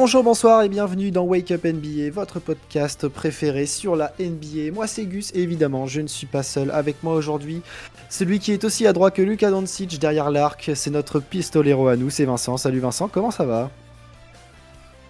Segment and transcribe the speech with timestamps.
[0.00, 4.72] Bonjour, bonsoir et bienvenue dans Wake Up NBA, votre podcast préféré sur la NBA.
[4.72, 6.70] Moi c'est Gus et évidemment je ne suis pas seul.
[6.70, 7.62] Avec moi aujourd'hui,
[8.08, 11.96] celui qui est aussi à droite que Luka Doncic derrière l'arc, c'est notre pistolero à
[11.96, 12.56] nous, c'est Vincent.
[12.56, 13.70] Salut Vincent, comment ça va?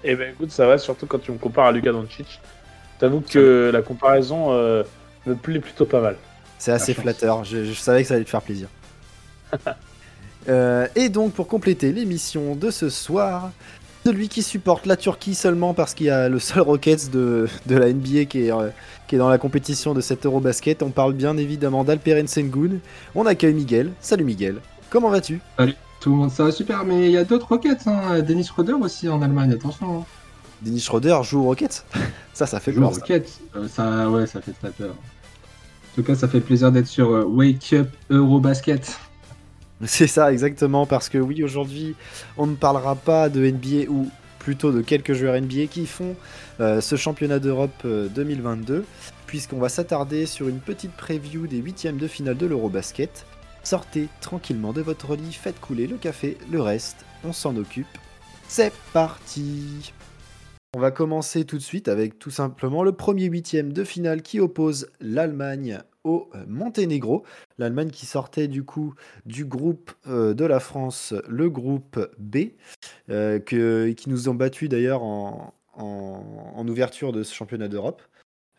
[0.04, 2.40] Eh ben écoute, ça va surtout quand tu me compares à Luka Doncic.
[2.98, 4.84] T'avoue que la comparaison euh,
[5.26, 6.16] me plaît plutôt pas mal.
[6.56, 8.68] C'est assez flatteur, je, savais que ça allait te faire plaisir.
[10.48, 13.50] Euh, et donc pour compléter l'émission de ce soir,
[14.08, 17.92] celui qui supporte la Turquie seulement parce qu'il y a le seul Rockets de, la
[17.92, 18.70] NBA qui est, euh,
[19.06, 20.82] qui est dans la compétition de cet Eurobasket.
[20.82, 22.78] On parle bien évidemment d'Alperen Sengun.
[23.14, 23.90] On accueille Miguel.
[24.00, 24.62] Salut Miguel.
[24.88, 25.42] Comment vas-tu?
[25.58, 26.86] Salut tout le monde, ça va super.
[26.86, 27.86] Mais il y a d'autres Rockets.
[27.86, 28.20] Hein.
[28.20, 29.98] Dennis Schroeder aussi en Allemagne, attention.
[29.98, 30.04] Hein.
[30.62, 31.84] Dennis Schroeder joue aux Rockets?
[32.32, 32.88] Ça, ça fait peur.
[32.88, 34.92] Rockets, euh, ça, ouais, ça fait très peur.
[34.92, 38.96] En tout cas, ça fait plaisir d'être sur euh, Wake Up Eurobasket.
[39.86, 41.94] C'est ça, exactement, parce que oui, aujourd'hui,
[42.36, 46.16] on ne parlera pas de NBA ou plutôt de quelques joueurs NBA qui font
[46.60, 48.82] euh, ce championnat d'Europe 2022, euh,
[49.26, 53.24] puisqu'on va s'attarder sur une petite preview des huitièmes de finale de l'Eurobasket.
[53.62, 57.86] Sortez tranquillement de votre lit, faites couler le café, le reste, on s'en occupe.
[58.48, 59.92] C'est parti
[60.74, 64.40] On va commencer tout de suite avec tout simplement le premier huitième de finale qui
[64.40, 67.24] oppose l'Allemagne euh, Monténégro.
[67.58, 68.94] L'Allemagne qui sortait du coup
[69.26, 72.52] du groupe euh, de la France, le groupe B,
[73.10, 75.54] euh, qui nous ont battu d'ailleurs en,
[76.68, 78.02] ouverture de ce championnat d'Europe.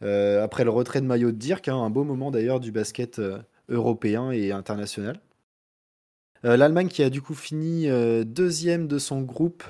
[0.02, 3.22] après le retrait de maillot de Dirk, hein, un beau moment d'ailleurs du basket
[3.70, 5.20] européen et international.
[6.44, 7.88] L'Allemagne qui a du coup fini
[8.26, 9.64] deuxième de son groupe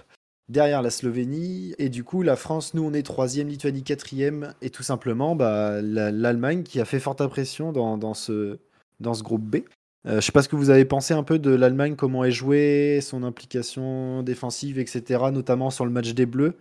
[0.50, 1.74] derrière la Slovénie.
[1.78, 4.54] Et du coup, la France, nous, on est troisième, Lituanie quatrième.
[4.62, 8.58] Et tout simplement, bah, l'Allemagne qui a fait forte impression dans, ce,
[9.00, 9.58] dans ce groupe B.
[10.06, 12.32] Euh, je sais pas ce que vous avez pensé un peu de l'Allemagne, comment est
[12.32, 16.56] jouée, son implication défensive, etc., notamment sur le match des Bleus.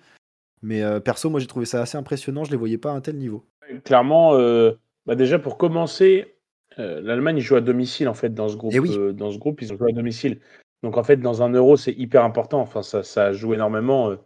[0.62, 3.00] Mais euh, perso, moi j'ai trouvé ça assez impressionnant, je les voyais pas à un
[3.00, 3.44] tel niveau.
[3.84, 4.72] Clairement, euh,
[5.06, 6.34] bah déjà pour commencer,
[6.76, 8.74] l'Allemagne joue à domicile en fait dans ce groupe.
[8.74, 10.40] Eh dans ce groupe, ils ont joué à domicile.
[10.82, 12.60] Donc en fait, dans un euro, c'est hyper important.
[12.60, 14.16] Enfin, ça, ça joue énormément euh,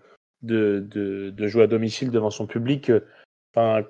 [0.42, 0.86] de,
[1.30, 2.92] de, jouer à domicile devant son public.
[3.54, 3.86] Enfin,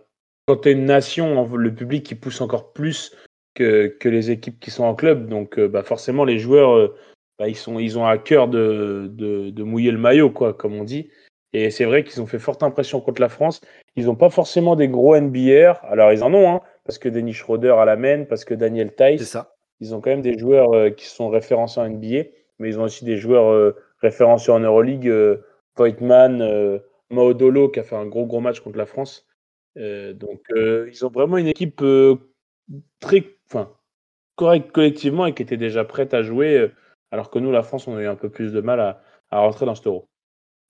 [0.47, 3.17] quand tu es une nation, le public qui pousse encore plus
[3.55, 5.29] que, que les équipes qui sont en club.
[5.29, 6.97] Donc euh, bah, forcément, les joueurs, euh,
[7.39, 10.75] bah, ils, sont, ils ont à cœur de, de, de, mouiller le maillot, quoi, comme
[10.75, 11.11] on dit.
[11.53, 13.61] Et c'est vrai qu'ils ont fait forte impression contre la France.
[13.97, 15.85] Ils n'ont pas forcément des gros NBR.
[15.85, 18.95] Alors ils en ont, hein, parce que Denis Schroeder à la main, parce que Daniel
[18.95, 19.37] Tice.
[19.81, 22.27] Ils ont quand même des joueurs qui sont référencés en NBA
[22.63, 25.39] mais ils ont aussi des joueurs euh, référencés en Euroleague, euh,
[25.77, 26.79] Voigtman, euh,
[27.11, 29.27] Maodolo qui a fait un gros gros match contre la France.
[29.77, 31.83] donc ils ont vraiment une équipe
[33.01, 33.25] très,
[34.37, 36.71] correcte collectivement et qui était déjà prête à jouer,
[37.11, 39.67] alors que nous, la France, on a eu un peu plus de mal à, rentrer
[39.67, 40.09] dans ce euro.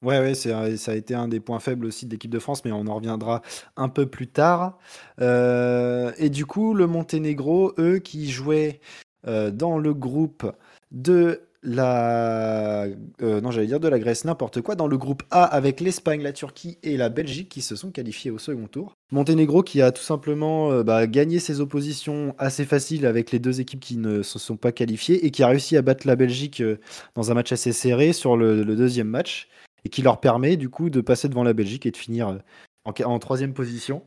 [0.03, 2.73] Ouais, ouais, ça a été un des points faibles aussi de l'équipe de France, mais
[2.73, 3.43] on en reviendra
[3.77, 4.79] un peu plus tard.
[5.21, 8.81] et du coup, le Monténégro, eux, qui jouaient
[9.25, 10.51] dans le groupe
[10.91, 12.87] de la
[13.23, 16.23] euh, non j'allais dire de la Grèce n'importe quoi dans le groupe A avec l'Espagne,
[16.23, 18.95] la Turquie et la Belgique qui se sont qualifiés au second tour.
[19.13, 23.61] Monténégro qui a tout simplement euh, bah, gagné ses oppositions assez faciles avec les deux
[23.61, 26.61] équipes qui ne se sont pas qualifiées et qui a réussi à battre la Belgique
[26.61, 26.81] euh,
[27.15, 29.49] dans un match assez serré sur le, deuxième match
[29.85, 32.41] et qui leur permet du coup de passer devant la Belgique et de finir
[32.85, 34.03] en, en troisième position.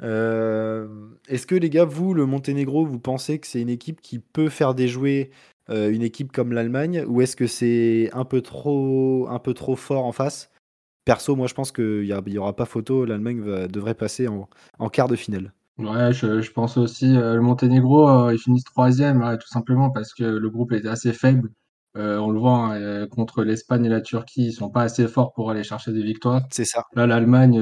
[0.00, 4.48] Est-ce que les gars, vous, le Monténégro, vous pensez que c'est une équipe qui peut
[4.48, 5.30] faire déjouer
[5.68, 9.26] euh, une équipe comme l'Allemagne ou est-ce que c'est un peu trop
[9.76, 10.50] fort en face?
[11.04, 15.16] Perso, moi je pense qu'il n'y aura pas photo, l'Allemagne devrait passer en, quart de
[15.16, 15.52] finale.
[15.78, 17.16] Ouais, je, pense aussi.
[17.16, 21.50] Euh, le Monténégro, euh, ils troisième, tout simplement parce que le groupe est assez faible.
[21.96, 25.50] On le voit hein, contre l'Espagne et la Turquie, ils sont pas assez forts pour
[25.50, 26.42] aller chercher des victoires.
[26.50, 26.84] C'est ça.
[26.94, 27.60] Là, l'Allemagne,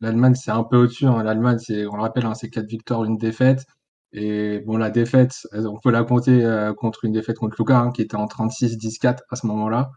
[0.00, 1.06] l'Allemagne c'est un peu au-dessus.
[1.06, 1.22] Hein.
[1.22, 3.64] L'Allemagne, c'est, on le rappelle, hein, c'est quatre victoires, une défaite.
[4.14, 7.90] Et bon, la défaite, on peut la compter euh, contre une défaite contre Lucas, hein,
[7.90, 9.90] qui était en 36-14 à ce moment-là.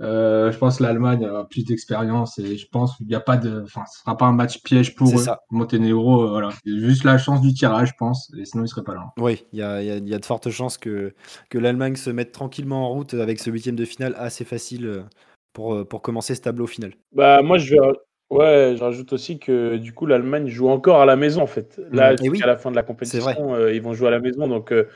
[0.00, 3.36] Euh, je pense que l'Allemagne a plus d'expérience et je pense qu'il n'y a pas
[3.36, 5.22] de, enfin, ce sera pas un match piège pour eux.
[5.22, 5.40] Ça.
[5.50, 8.94] Monténégro, euh, voilà, juste la chance du tirage, je pense, et sinon ils seraient pas
[8.94, 9.12] là.
[9.18, 11.14] Oui, il y a, y a, de fortes chances que,
[11.48, 15.04] que l'Allemagne se mette tranquillement en route avec ce huitième de finale assez facile
[15.52, 16.92] pour, pour commencer ce tableau final.
[17.12, 17.80] Bah moi je vais,
[18.28, 21.80] Ouais, je rajoute aussi que du coup l'Allemagne joue encore à la maison en fait.
[21.92, 22.16] Là, mmh.
[22.24, 24.48] jusqu'à la fin de la compétition, euh, ils vont jouer à la maison.
[24.48, 24.88] Donc euh,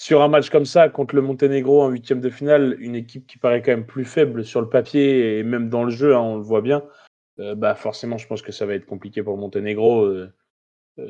[0.00, 3.36] sur un match comme ça contre le Monténégro en huitième de finale, une équipe qui
[3.36, 6.36] paraît quand même plus faible sur le papier et même dans le jeu, hein, on
[6.36, 6.82] le voit bien.
[7.38, 10.10] Euh, bah forcément, je pense que ça va être compliqué pour le Monténégro,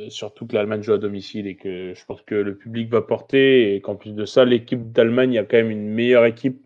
[0.08, 3.76] surtout que l'Allemagne joue à domicile et que je pense que le public va porter
[3.76, 6.60] et qu'en plus de ça, l'équipe d'Allemagne a quand même une meilleure équipe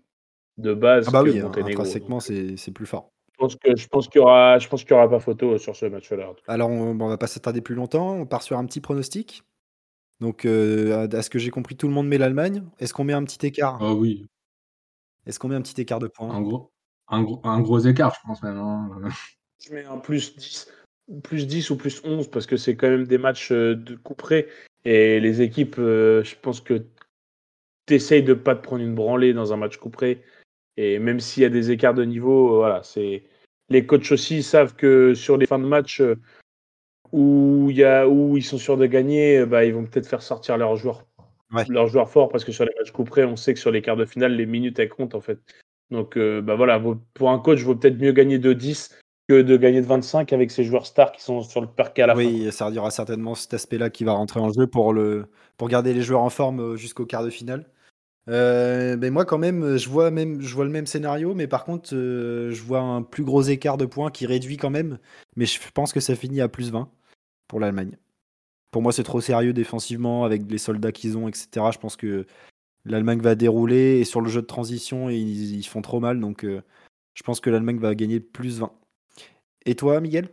[0.56, 1.82] de base ah bah que oui, Monténégro.
[1.82, 3.10] Intrinsèquement, c'est plus fort.
[3.36, 5.76] pense que je pense qu'il y aura je pense qu'il y aura pas photo sur
[5.76, 6.32] ce match-là.
[6.48, 9.44] Alors on, on va pas s'attarder plus longtemps, on part sur un petit pronostic.
[10.20, 12.62] Donc euh, à ce que j'ai compris, tout le monde met l'Allemagne.
[12.78, 13.78] Est-ce qu'on met un petit écart?
[13.80, 14.26] Ah oui,
[15.26, 16.72] Est-ce qu'on met un petit écart de un points gros,
[17.08, 18.90] un gros, un gros écart, je pense maintenant.
[19.60, 20.70] Je mets un plus 10,
[21.22, 24.14] plus 10 ou plus 11 parce que c'est quand même des matchs euh, de coup
[24.14, 24.48] près.
[24.84, 26.84] Et les équipes, euh, je pense que
[27.86, 30.22] tu essayes de pas te prendre une branlée dans un match coup près.
[30.76, 33.24] Et même s'il y a des écarts de niveau, euh, voilà, c'est
[33.70, 36.16] les coachs aussi savent que sur les fins de match euh,
[37.14, 40.08] où il y a où ils sont sûrs de gagner, euh, bah, ils vont peut-être
[40.08, 41.04] faire sortir leurs joueurs
[41.52, 41.64] Ouais.
[41.68, 43.80] leurs joueurs forts parce que sur les matchs coup près, on sait que sur les
[43.80, 45.38] quarts de finale, les minutes elles comptent en fait.
[45.92, 46.82] Donc euh, bah voilà,
[47.12, 50.50] pour un coach, vaut peut-être mieux gagner de 10 que de gagner de 25 avec
[50.50, 52.20] ses joueurs stars qui sont sur le parquet à la fin.
[52.20, 55.26] Oui, ça il aura certainement cet aspect-là qui va rentrer en jeu pour, le,
[55.56, 57.66] pour garder les joueurs en forme euh, jusqu'au quart de finale.
[58.28, 61.64] Euh, mais moi, quand même, je vois, même, je vois le même scénario, mais par
[61.64, 64.98] contre, euh, je vois un plus gros écart de points qui réduit quand même.
[65.36, 66.88] Mais je pense que ça finit à plus 20
[67.54, 67.96] pour l'Allemagne.
[68.72, 71.70] Pour moi, c'est trop sérieux défensivement avec les soldats qu'ils ont, etc.
[71.70, 72.26] Je pense que
[72.84, 76.18] l'Allemagne va dérouler et sur le jeu de transition, ils, ils font trop mal.
[76.18, 76.62] Donc, euh,
[77.14, 78.72] je pense que l'Allemagne va gagner plus 20.
[79.66, 80.30] Et toi, Miguel?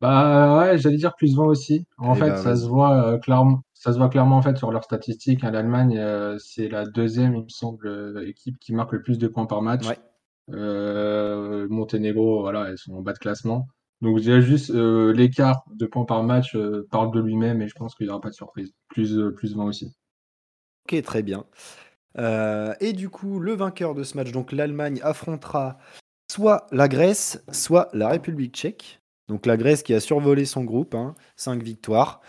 [0.00, 1.86] Bah ouais, j'allais dire plus 20 aussi.
[1.98, 4.56] En Eh fait, bah, ça se voit euh, clairement, ça se voit clairement en fait
[4.56, 5.44] sur leurs statistiques.
[5.44, 5.50] hein.
[5.50, 9.46] L'Allemagne, euh, c'est la deuxième, il me semble, équipe qui marque le plus de points
[9.46, 9.86] par match.
[9.86, 9.98] Ouais.
[11.68, 13.68] Monténégro, voilà, ils sont en bas de classement.
[14.00, 17.74] Donc déjà juste euh, l'écart de points par match euh, parle de lui-même et je
[17.74, 18.72] pense qu'il n'y aura pas de surprise.
[18.88, 19.94] Plus, euh, plus 20 aussi.
[20.84, 21.46] Ok, très bien.
[22.80, 25.78] Et du coup, le vainqueur de ce match, donc l'Allemagne, affrontera
[26.30, 29.00] soit la Grèce, soit la République tchèque.
[29.26, 30.94] Donc la Grèce qui a survolé son groupe,
[31.36, 32.20] 5 victoires.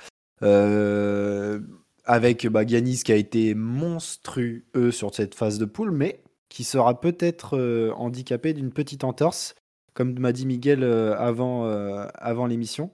[0.41, 1.59] Euh,
[2.06, 7.00] avec bah, Giannis qui a été monstrueux sur cette phase de poule, mais qui sera
[7.00, 9.56] peut-être handicapé d'une petite entorse,
[9.95, 12.92] comme m'a dit Miguel euh, avant, euh, avant l'émission.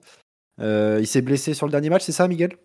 [0.60, 2.56] Euh, il s'est blessé sur le dernier match, c'est ça, Miguel?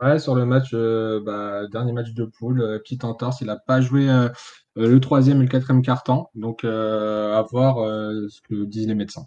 [0.00, 3.56] Ouais, sur le match, euh, bah, dernier match de poule, euh, petite entorse, il n'a
[3.56, 4.28] pas joué euh,
[4.76, 6.30] le troisième et le quatrième quart-temps.
[6.34, 9.26] Donc euh, à voir euh, ce que disent les médecins.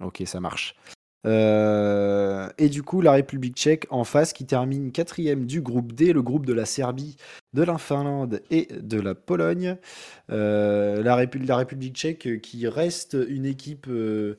[0.00, 0.76] Ok, ça marche.
[1.26, 6.12] Euh, et du coup, la République tchèque en face qui termine quatrième du groupe D,
[6.12, 7.16] le groupe de la Serbie,
[7.52, 9.76] de la Finlande et de la Pologne.
[10.30, 14.38] Euh, la, Répu- la République tchèque qui reste une équipe euh,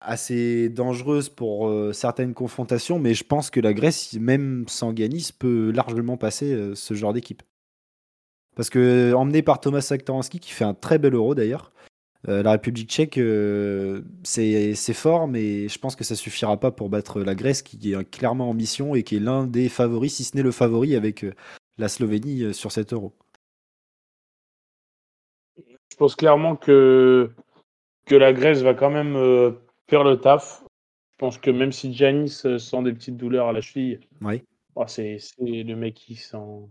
[0.00, 5.72] assez dangereuse pour certaines confrontations, mais je pense que la Grèce, même sans Giannis, peut
[5.72, 7.42] largement passer ce genre d'équipe.
[8.54, 11.72] Parce que emmené par Thomas Saktaranski, qui fait un très bel euro d'ailleurs,
[12.26, 16.88] euh, la République tchèque, euh, c'est fort, mais je pense que ça suffira pas pour
[16.88, 20.24] battre la Grèce, qui est clairement en mission et qui est l'un des favoris, si
[20.24, 21.32] ce n'est le favori, avec euh,
[21.78, 23.14] la Slovénie euh, sur cet euro.
[25.90, 27.30] Je pense clairement que,
[28.04, 29.52] que la Grèce va quand même euh,
[29.88, 30.62] faire le taf.
[31.12, 34.42] Je pense que même si euh, sent des petites douleurs à la cheville, Oui.
[34.74, 36.68] oh, c'est le mec qui s'en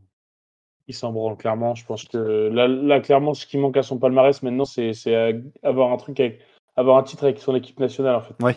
[0.87, 1.75] il s'en branle clairement.
[1.75, 5.41] Je pense que là, là, clairement, ce qui manque à son palmarès maintenant, c'est c'est,
[5.63, 6.39] avoir un truc avec
[6.75, 8.35] avoir un titre avec son équipe nationale en fait.
[8.41, 8.55] Ouais.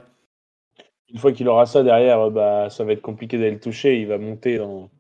[1.12, 4.00] Une fois qu'il aura ça derrière, euh, bah ça va être compliqué d'aller le toucher.
[4.00, 4.90] Il va monter dans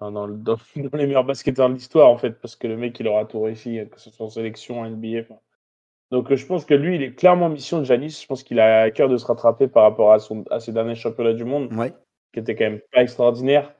[0.00, 2.76] dans, dans, le- dans- dans les meilleurs basketteurs de l'histoire en fait, parce que le
[2.76, 5.22] mec il aura tout réussi, que ce soit en sélection, en NBA.
[6.10, 8.20] Donc euh, je pense que lui, il est clairement en mission de Janis.
[8.22, 10.72] Je pense qu'il a à cœur de se rattraper par rapport à, son, à ses
[10.72, 11.92] derniers championnats du monde, Ouais.
[12.32, 13.74] qui étaient quand même pas extraordinaires,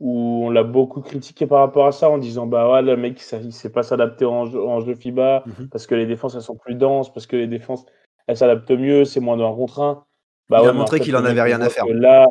[0.00, 3.20] où on l'a beaucoup critiqué par rapport à ça, en disant bah ouais, le mec
[3.32, 5.68] il il sait pas s'adapter en jeu, en jeu FIBA, Mhm.
[5.68, 7.84] parce que les défenses elles sont plus denses, parce que les défenses
[8.26, 10.04] elles s'adaptent mieux, c'est moins de 1 contre 1.
[10.48, 11.84] Bah Il a ouais, montré qu'il en avait rien à faire.
[11.86, 12.26] Là,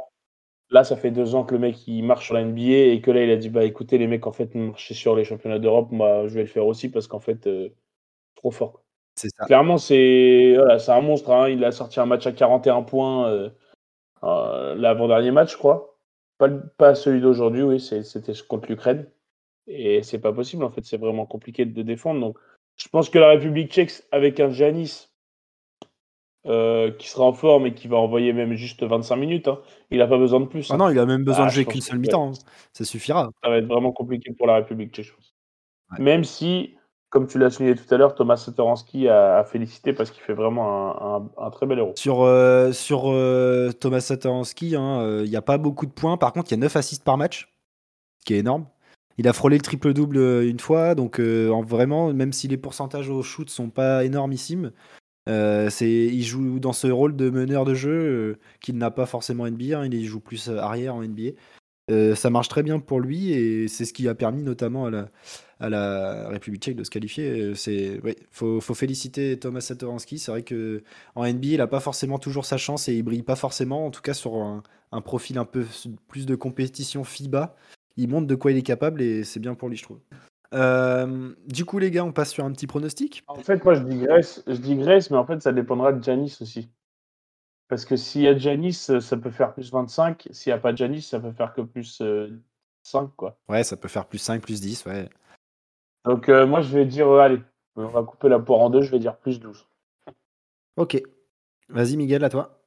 [0.72, 3.12] là, ça fait deux ans que le mec il marche sur la NBA et que
[3.12, 5.90] là il a dit bah écoutez les mecs en fait marcher sur les championnats d'Europe,
[5.92, 7.70] moi je vais le faire aussi parce qu'en fait euh,
[8.36, 8.82] trop fort.
[9.16, 9.46] C'est ça.
[9.46, 11.32] Clairement c'est voilà, c'est un monstre.
[11.32, 11.50] hein.
[11.50, 13.50] Il a sorti un match à 41 points euh,
[14.24, 15.98] euh, l'avant-dernier match, je crois.
[16.40, 19.06] Pas, celui d'aujourd'hui, oui, c'était contre l'Ukraine.
[19.68, 22.20] Et c'est pas possible en fait, c'est vraiment compliqué de défendre.
[22.22, 22.40] Donc
[22.76, 25.10] je pense que la République tchèque avec un Giannis
[26.48, 29.60] euh, qui sera en forme et qui va envoyer même juste 25 minutes, hein,
[29.92, 30.72] il n'a pas besoin de plus.
[30.72, 32.32] Ah non, il a même besoin Ah, de je jouer qu'une seule mi-temps.
[32.74, 33.30] Ça suffira.
[33.44, 35.36] ça va être vraiment compliqué pour la République tchèque, je pense.
[35.92, 36.04] Ouais.
[36.04, 36.78] Même si,
[37.10, 41.32] comme tu l'as souligné tout à l'heure, Thomas Satoransky a, félicité parce qu'il fait vraiment
[41.38, 41.94] un, très bel héros.
[41.96, 46.18] Sur, euh, euh, Thomas Satoransky, hein, euh, il n'y a pas beaucoup de points.
[46.18, 47.52] Par contre, il y a 9 assists par match,
[48.20, 48.68] ce qui est énorme.
[49.18, 53.22] Il a frôlé le triple-double une fois, donc en vraiment, même si les pourcentages au
[53.22, 54.72] shoot sont pas énormissimes,
[55.28, 59.78] il joue dans ce rôle de meneur de jeu qu'il n'a pas forcément en NBA.
[59.78, 61.32] hein, il joue plus arrière en NBA.
[61.90, 65.70] Euh, ça marche très bien pour lui et c'est ce qui a permis notamment à
[65.70, 67.54] la, République tchèque de se qualifier.
[67.56, 70.20] C'est ouais, faut, féliciter Thomas Satoransky.
[70.20, 70.84] C'est vrai que
[71.16, 73.92] en NBA, il a pas forcément toujours sa chance et il brille pas forcément, en
[73.92, 75.66] tout cas sur un, un profil un peu
[76.08, 77.56] plus de compétition FIBA.
[77.98, 80.00] Il montre de quoi il est capable et c'est bien pour lui, je trouve.
[80.54, 83.24] Euh, du coup, les gars, on passe sur un petit pronostic.
[83.28, 86.70] En fait, moi, je digresse, je digresse, mais en fait, ça dépendra de Janis aussi.
[87.70, 90.28] Parce que s'il y a Janis, ça peut faire plus 25.
[90.32, 92.02] S'il n'y a pas Janis, ça peut faire que plus
[92.84, 93.38] 5, quoi.
[93.48, 95.08] Ouais, ça peut faire plus 5, plus 10, ouais.
[96.06, 97.42] Donc, euh, moi, je vais dire, euh, allez,
[97.76, 99.68] on va couper la poire en deux, je vais dire plus 12.
[100.78, 101.02] Ok.
[101.70, 102.64] Vas-y, Miguel, à toi.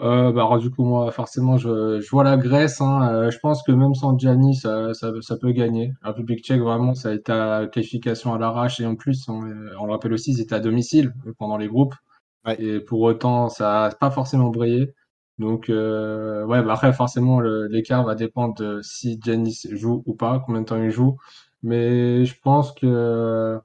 [0.00, 2.80] Euh, bah, alors, du coup, moi, forcément, je, je vois la Grèce.
[2.80, 5.92] Hein, euh, je pense que même sans Gianni, ça, ça, ça peut gagner.
[6.02, 8.80] La République tchèque, vraiment, ça a été à qualification à l'arrache.
[8.80, 9.40] Et en plus, on,
[9.78, 11.94] on le rappelle aussi, ils étaient à domicile pendant les groupes.
[12.46, 12.60] Ouais.
[12.62, 14.94] Et pour autant, ça n'a pas forcément brillé.
[15.38, 20.42] Donc, euh, ouais, bah après, forcément, l'écart va dépendre de si Giannis joue ou pas,
[20.44, 21.16] combien de temps il joue.
[21.62, 23.58] Mais je pense que,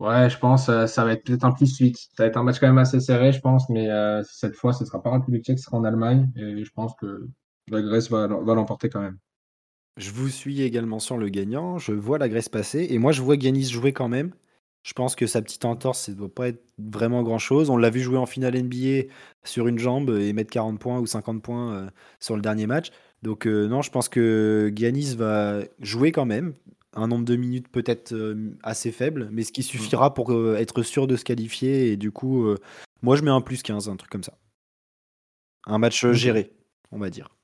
[0.00, 1.96] ouais, je pense que ça va être peut-être un plus 8.
[1.96, 3.68] Ça va être un match quand même assez serré, je pense.
[3.70, 6.30] Mais euh, cette fois, ce sera pas en République tchèque, ce sera en Allemagne.
[6.36, 7.28] Et je pense que
[7.68, 9.18] la Grèce va, va l'emporter quand même.
[9.96, 11.78] Je vous suis également sur le gagnant.
[11.78, 12.86] Je vois la Grèce passer.
[12.90, 14.32] Et moi, je vois Giannis jouer quand même.
[14.84, 17.70] Je pense que sa petite entorse, ça ne doit pas être vraiment grand-chose.
[17.70, 19.08] On l'a vu jouer en finale NBA
[19.42, 22.90] sur une jambe et mettre 40 points ou 50 points euh, sur le dernier match.
[23.22, 26.52] Donc euh, non, je pense que Giannis va jouer quand même.
[26.92, 31.06] Un nombre de minutes peut-être euh, assez faible, mais ce qui suffira pour être sûr
[31.06, 31.90] de se qualifier.
[31.90, 32.54] Et du coup,
[33.00, 34.34] moi, je mets un plus 15, un truc comme ça.
[35.66, 36.52] Un match géré,
[36.92, 37.34] on va dire.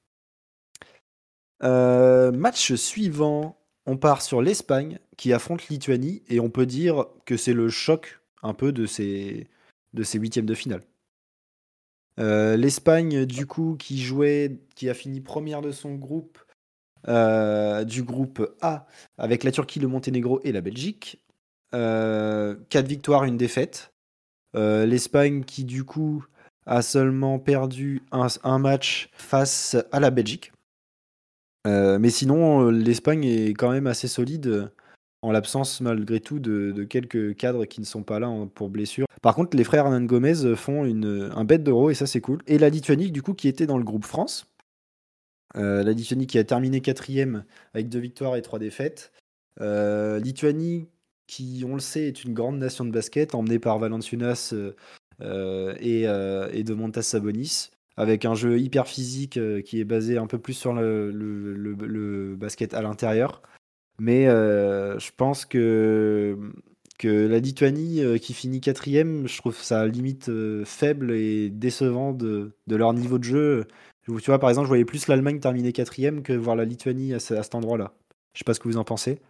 [1.62, 3.59] Match suivant,
[3.90, 8.20] on part sur l'Espagne qui affronte Lituanie et on peut dire que c'est le choc
[8.40, 9.49] un peu de ces,
[9.92, 10.82] huitièmes de finale.
[12.20, 16.38] Euh, L'Espagne, du coup, qui jouait, qui a fini première de son groupe,
[17.09, 18.87] euh, du groupe A,
[19.18, 21.20] avec la Turquie, le Monténégro et la Belgique.
[21.75, 23.92] Euh, quatre victoires, une défaite.
[24.54, 26.25] L'Espagne qui, du coup,
[26.64, 30.52] a seulement perdu un match face à la Belgique.
[31.66, 34.68] Euh, mais sinon, euh, l'Espagne est quand même assez solide euh,
[35.22, 39.06] en l'absence, malgré tout, de, quelques cadres qui ne sont pas là en- pour blessure.
[39.20, 42.38] Par contre, les frères Hernan Gomez font un bête d'euro et ça, c'est cool.
[42.46, 44.46] Et la Lituanie, du coup, qui était dans le groupe France.
[45.54, 49.12] La Lituanie qui a terminé quatrième avec deux victoires et trois défaites.
[49.60, 50.88] Lituanie,
[51.26, 54.54] qui, on le sait, est une grande nation de basket, emmenée par Valanciunas
[55.20, 57.68] et, et de Montas Sabonis
[58.00, 62.73] avec un jeu hyper physique euh, qui est basé un peu plus sur le, basket
[62.73, 63.42] à l'intérieur.
[63.99, 66.38] Mais euh, je pense que,
[67.02, 70.30] la Lituanie euh, qui finit quatrième, je trouve ça limite
[70.64, 73.66] faible et décevant de, leur niveau de jeu.
[74.07, 77.21] Tu vois, par exemple, je voyais plus l'Allemagne terminer quatrième que voir la Lituanie à,
[77.21, 77.92] ce- à cet endroit-là.
[78.33, 79.21] Je sais pas ce que vous en pensez.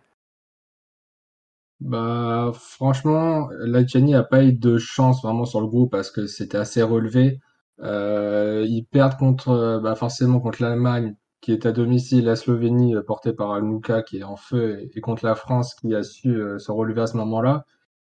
[1.80, 6.26] Bah, franchement, la Lituanie n'a pas eu de chance vraiment sur le groupe parce que
[6.26, 7.40] c'était assez relevé.
[7.82, 12.94] Euh, ils perdent contre, euh, bah, forcément contre l'Allemagne qui est à domicile, la Slovénie
[12.94, 16.02] euh, portée par Almuka qui est en feu et, et contre la France qui a
[16.02, 17.64] su se relever à ce moment-là.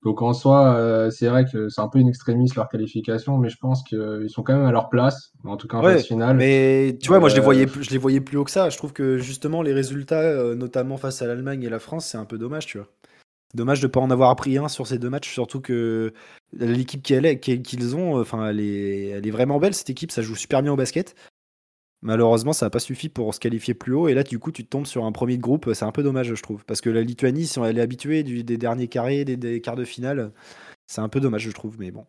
[0.03, 3.49] Donc en soi, euh, c'est vrai que c'est un peu une extrémiste leur qualification, mais
[3.49, 6.05] je pense qu'ils sont quand même à leur place, en tout cas en Ouais, phase
[6.05, 6.37] finale.
[6.37, 8.69] mais tu vois, moi je les voyais, plus- je les voyais plus haut que ça.
[8.69, 12.25] Je trouve que justement les résultats, notamment face à l'Allemagne et la France, c'est un
[12.25, 12.87] peu dommage, tu vois.
[13.53, 16.13] Dommage de ne pas en avoir appris un sur ces deux matchs, surtout que
[16.53, 20.35] l'équipe qu'ils ont, euh, enfin, elle est, elle est vraiment belle cette équipe, ça joue
[20.35, 21.15] super bien au basket.
[22.01, 24.63] Malheureusement, ça n'a pas suffi pour se qualifier plus haut, et là, du coup, tu
[24.63, 26.89] te tombes sur un premier de groupe, c'est un peu dommage, je trouve, parce que
[26.89, 30.31] la Lituanie, si elle est habituée du- des derniers carrés, des, des quarts de finale,
[30.87, 32.05] c'est un peu dommage, je trouve, mais bon.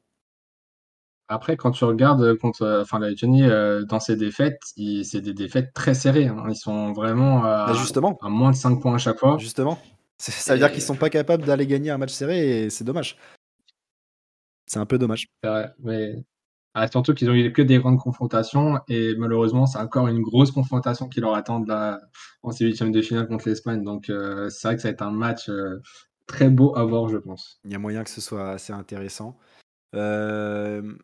[1.28, 4.58] Après, quand tu regardes contre, euh, enfin, la euh, dans ses défaites,
[5.04, 6.28] c'est des défaites très serrées.
[6.28, 6.44] hein.
[6.48, 9.36] Ils sont vraiment Bah, à, justement, à moins de 5 points à chaque fois.
[9.38, 9.78] justement,
[10.18, 13.16] ça veut dire qu'ils sont pas capables d'aller gagner un match serré, et c'est dommage.
[14.66, 15.28] C'est un peu dommage.
[15.42, 16.24] C'est vrai, mais
[16.80, 20.52] ah, surtout qu'ils ont eu que des grandes confrontations et malheureusement, c'est encore une grosse
[20.52, 21.98] confrontation qui leur attend la,
[22.42, 23.82] en ces huitièmes de finale contre l'Espagne.
[23.82, 25.80] Donc, euh, c'est vrai que ça va être un match euh,
[26.26, 27.58] très beau à voir, je pense.
[27.64, 29.36] Il y a moyen que ce soit assez intéressant.
[29.96, 30.94] Euh,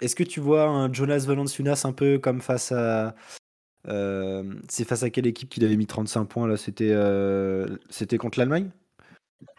[0.00, 3.14] Est-ce que tu vois un Jonas Valanciunas un peu comme face à.
[3.88, 8.18] Euh, c'est face à quelle équipe qu'il avait mis 35 points là C'était euh, c'était
[8.18, 8.70] contre l'Allemagne?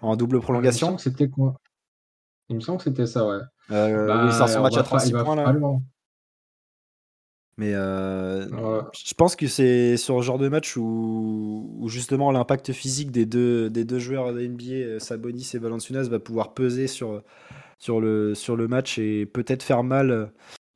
[0.01, 0.97] En double Il prolongation?
[0.97, 1.55] c'était quoi?
[2.49, 3.39] Il me semble que c'était ça, ouais.
[3.71, 5.53] Euh, Bah, Oui, c'est son on match à pas- 36 il va points là.
[7.57, 8.81] Mais euh, Ouais.
[8.93, 13.25] je pense que c'est sur le genre de match où, où justement l'impact physique des
[13.25, 17.21] deux, des deux joueurs de NBA, Sabonis et Valanciunas, va pouvoir peser sur,
[17.77, 20.31] sur, le, sur le match et peut-être faire mal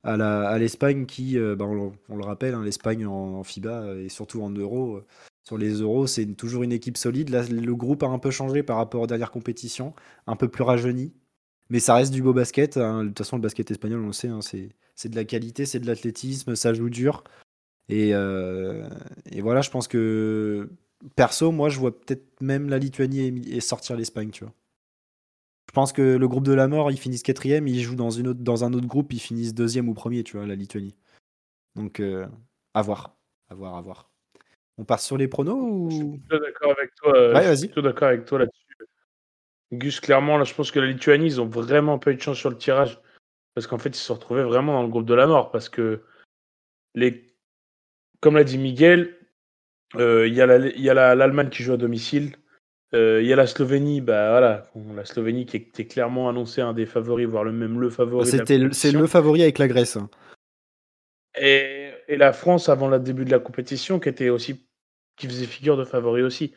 [0.06, 5.02] à l'Espagne qui, bah, on, le rappelle, hein, l'Espagne en, FIBA et surtout en Euro,
[5.44, 7.30] sur les Euros, c'est toujours une équipe solide.
[7.30, 9.94] Là, le groupe a un peu changé par rapport aux dernières compétitions,
[10.28, 11.14] un peu plus rajeuni.
[11.70, 12.78] Mais ça reste du beau basket.
[12.78, 13.04] Hein.
[13.04, 15.80] De toute façon, le basket espagnol, on le sait, hein, c'est de la qualité, c'est
[15.80, 17.24] de l'athlétisme, ça joue dur.
[17.90, 20.70] Et, et, voilà, je pense que
[21.16, 24.54] perso, moi, je vois peut-être même la Lituanie sortir l'Espagne, tu vois.
[25.76, 28.30] Je pense que le groupe de la mort, ils finissent quatrième, ils jouent dans, une
[28.30, 30.96] autre, dans un autre groupe, ils finissent deuxième ou premier, tu vois, la Lituanie.
[31.76, 32.02] Donc,
[32.74, 33.18] à voir,
[33.50, 34.10] à voir, à voir.
[34.78, 35.90] On part sur les pronos ou...
[35.92, 37.18] Je suis plutôt d'accord avec toi.
[37.18, 37.68] Euh, ouais, vas-y.
[37.82, 38.88] d'accord avec toi là-dessus.
[39.74, 42.38] Gus, clairement, là, je pense que la Lituanie, ils ont vraiment pas eu de chance
[42.38, 43.02] sur le tirage.
[43.54, 45.52] Parce qu'en fait, ils se sont retrouvés vraiment dans le groupe de la mort.
[45.52, 46.04] Parce que,
[46.94, 47.36] les...
[48.22, 49.18] comme l'a dit Miguel,
[49.96, 52.38] euh, il y a l'Allemagne qui joue à domicile.
[52.96, 56.74] Euh, il y a la Slovénie, bah voilà, la Slovénie qui était clairement annoncée un
[56.74, 58.26] des favoris, voire le même le favori.
[58.72, 59.98] c'est le favori avec la Grèce.
[59.98, 60.10] Hein.
[61.38, 64.66] Et, et, la France avant le début de la compétition qui était aussi
[65.18, 66.54] qui faisait figure de favori aussi.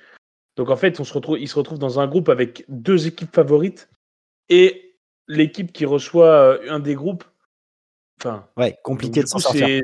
[0.56, 3.34] Donc en fait, on se retrouve, ils se retrouvent dans un groupe avec deux équipes
[3.34, 3.88] favorites
[4.48, 7.24] et l'équipe qui reçoit euh, un des groupes.
[8.20, 9.82] Enfin, ouais, compliqué de s'en sortir.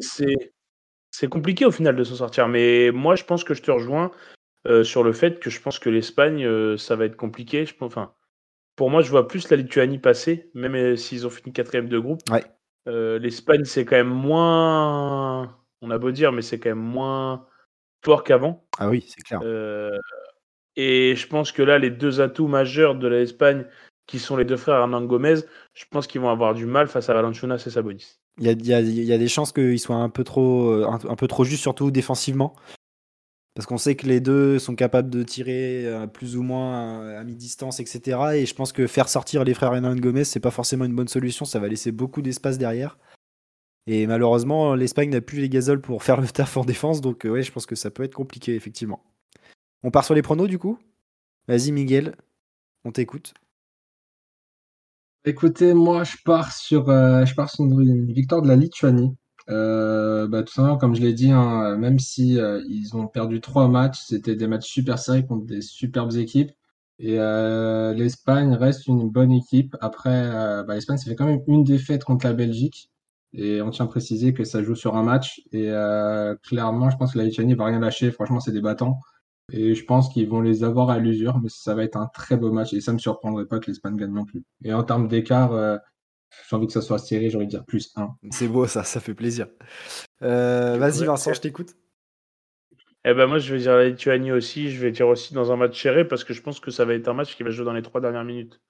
[1.11, 4.11] C'est compliqué au final de s'en sortir, mais moi je pense que je te rejoins
[4.67, 7.67] euh, sur le fait que je pense que l'Espagne, euh, ça va être compliqué.
[7.67, 8.15] Je, enfin,
[8.77, 12.21] pour moi, je vois plus la Lituanie passer, même s'ils ont fini quatrième de groupe.
[12.31, 12.45] Ouais.
[12.87, 15.59] L'Espagne, c'est quand même moins.
[15.81, 17.47] On a beau dire, mais c'est quand même moins
[18.05, 18.65] fort qu'avant.
[18.79, 19.41] Ah oui, c'est clair.
[19.43, 19.99] Euh,
[20.77, 23.65] et je pense que là, les deux atouts majeurs de l'Espagne,
[24.07, 25.41] qui sont les deux frères Hernan Gomez,
[25.73, 28.19] je pense qu'ils vont avoir du mal face à Valanciunas et Sabonis.
[28.39, 31.29] Il y a, y a, des chances qu'ils soient un peu trop, euh, un, peu
[31.29, 32.55] trop justes, surtout défensivement.
[33.55, 37.23] Parce qu'on sait que les deux sont capables de tirer euh, plus ou moins à,
[37.23, 38.19] mi-distance, etc.
[38.35, 41.09] Et je pense que faire sortir les frères Hernan Gomez, c'est pas forcément une bonne
[41.09, 41.45] solution.
[41.45, 42.99] Ça va laisser beaucoup d'espace derrière.
[43.87, 47.31] Et malheureusement, l'Espagne n'a plus les gazoles pour faire le taf en défense, donc euh,
[47.31, 49.05] ouais, je pense que ça peut être compliqué, effectivement.
[49.83, 50.79] On part sur les pronos du coup?
[51.47, 52.17] Vas-y Miguel,
[52.85, 53.35] on t'écoute.
[55.27, 59.15] Écoutez, moi je pars sur, euh, je pars sur une, victoire de la Lituanie.
[59.51, 63.69] Euh, bah, tout simplement, comme je l'ai dit, hein, même si ils ont perdu trois
[63.69, 66.53] matchs, c'était des matchs super serrés contre des superbes équipes.
[66.99, 67.17] Et
[67.97, 69.77] l'Espagne reste une bonne équipe.
[69.81, 70.31] Après,
[70.67, 72.91] bah, l'Espagne, ça fait quand même une défaite contre la Belgique.
[73.35, 75.43] Et on tient à préciser que ça joue sur un match.
[75.53, 78.11] Et euh, clairement, je pense que la Lituanie va rien lâcher.
[78.13, 79.01] Franchement, c'est des battants.
[79.53, 82.37] Et je pense qu'ils vont les avoir à l'usure, mais ça va être un très
[82.37, 82.73] beau match.
[82.73, 84.45] Et ça ne me surprendrait pas que l'Espagne gagne non plus.
[84.65, 85.77] Et en termes d'écart, euh,
[86.49, 88.09] j'ai envie que ça soit serré, j'ai envie de dire plus 1.
[88.31, 89.49] C'est beau ça, ça fait plaisir.
[90.23, 91.75] Euh, vas-y Vincent, je t'écoute.
[93.07, 95.57] Eh ben moi je vais dire la Lituanie aussi, je vais dire aussi dans un
[95.57, 97.67] match serré parce que je pense que ça va être un match qui va jouer
[97.67, 98.61] dans les trois dernières minutes.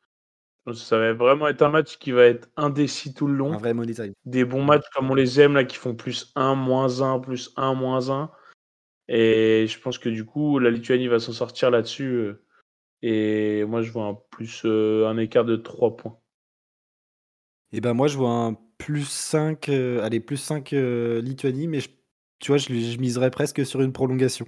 [0.72, 3.52] Ça va vraiment être un match qui va être indécis tout le long.
[3.52, 3.74] Un vrai
[4.24, 7.52] Des bons matchs comme on les aime, là, qui font plus 1, moins 1, plus
[7.56, 8.30] 1, moins 1.
[9.08, 12.14] Et je pense que du coup, la Lituanie va s'en sortir là-dessus.
[12.14, 12.42] Euh,
[13.02, 16.18] et moi, je vois un plus euh, un écart de 3 points.
[17.74, 21.80] Et ben moi, je vois un plus 5, euh, allez, plus 5 Lituanie, mais
[22.38, 24.46] tu vois, je, je miserais presque sur une prolongation.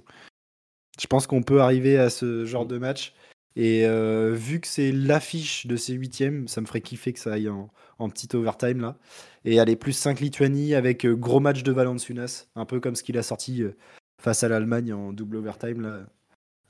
[0.99, 3.13] Je pense qu'on peut arriver à ce genre de match
[3.57, 7.33] et euh, vu que c'est l'affiche de ces huitièmes, ça me ferait kiffer que ça
[7.33, 7.69] aille en,
[8.09, 8.99] petit overtime là.
[9.45, 13.01] Et aller plus 5 Lituanie avec euh, gros match de Valanciunas, un peu comme ce
[13.01, 13.75] qu'il a sorti euh,
[14.21, 16.05] face à l'Allemagne en double overtime là,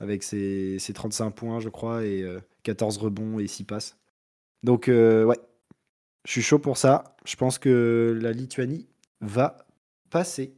[0.00, 2.24] avec ses, 35 points je crois et
[2.62, 3.98] 14 rebonds et 6 passes.
[4.62, 5.36] Donc ouais,
[6.24, 7.16] je suis chaud pour ça.
[7.24, 8.86] Je pense que la Lituanie
[9.20, 9.56] va
[10.10, 10.54] passer.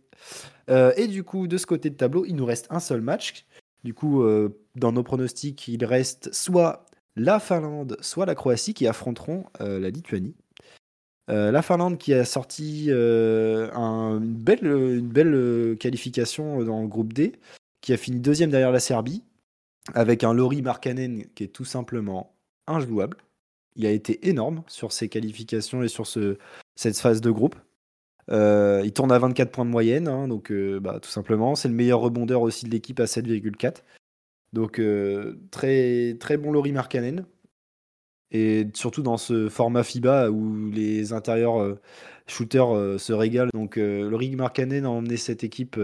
[0.68, 3.46] et du coup, de ce côté de tableau, il nous reste un seul match
[3.84, 6.84] du coup, euh, dans nos pronostics, il reste soit
[7.16, 10.34] la Finlande, soit la Croatie qui affronteront euh, la Lituanie.
[11.30, 17.32] Euh, la Finlande qui a sorti une belle, une belle qualification dans le groupe D,
[17.80, 19.22] qui a fini deuxième derrière la Serbie,
[19.94, 22.34] avec un Lori Markkanen qui est tout simplement
[22.66, 23.16] injouable.
[23.76, 26.38] Il a été énorme sur ses qualifications et sur ce,
[26.76, 27.56] cette phase de groupe.
[28.30, 31.54] Euh, il tourne à 24 points de moyenne, hein, donc euh, bah, tout simplement.
[31.54, 33.82] C'est le meilleur rebondeur aussi de l'équipe à 7,4.
[34.52, 37.26] Donc euh, très, très bon Laurie Markkanen.
[38.32, 41.76] Et surtout dans ce format FIBA où les intérieurs
[42.28, 43.50] shooters se régalent.
[43.52, 45.80] Donc Laurie Markkanen a emmené cette équipe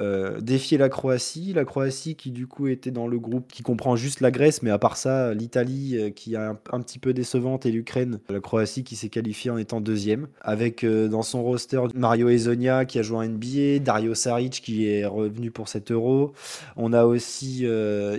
[0.00, 1.52] euh, défier la Croatie.
[1.52, 4.70] La Croatie qui du coup était dans le groupe qui comprend juste la Grèce, mais
[4.70, 8.20] à part ça, l'Italie euh, qui est un, petit peu décevante et l'Ukraine.
[8.28, 10.28] La Croatie qui s'est qualifiée en étant deuxième.
[10.40, 14.86] Avec euh, dans son roster Mario Ezonia qui a joué en NBA, Dario Saric qui
[14.86, 16.32] est revenu pour 7 euros.
[16.76, 17.64] On a aussi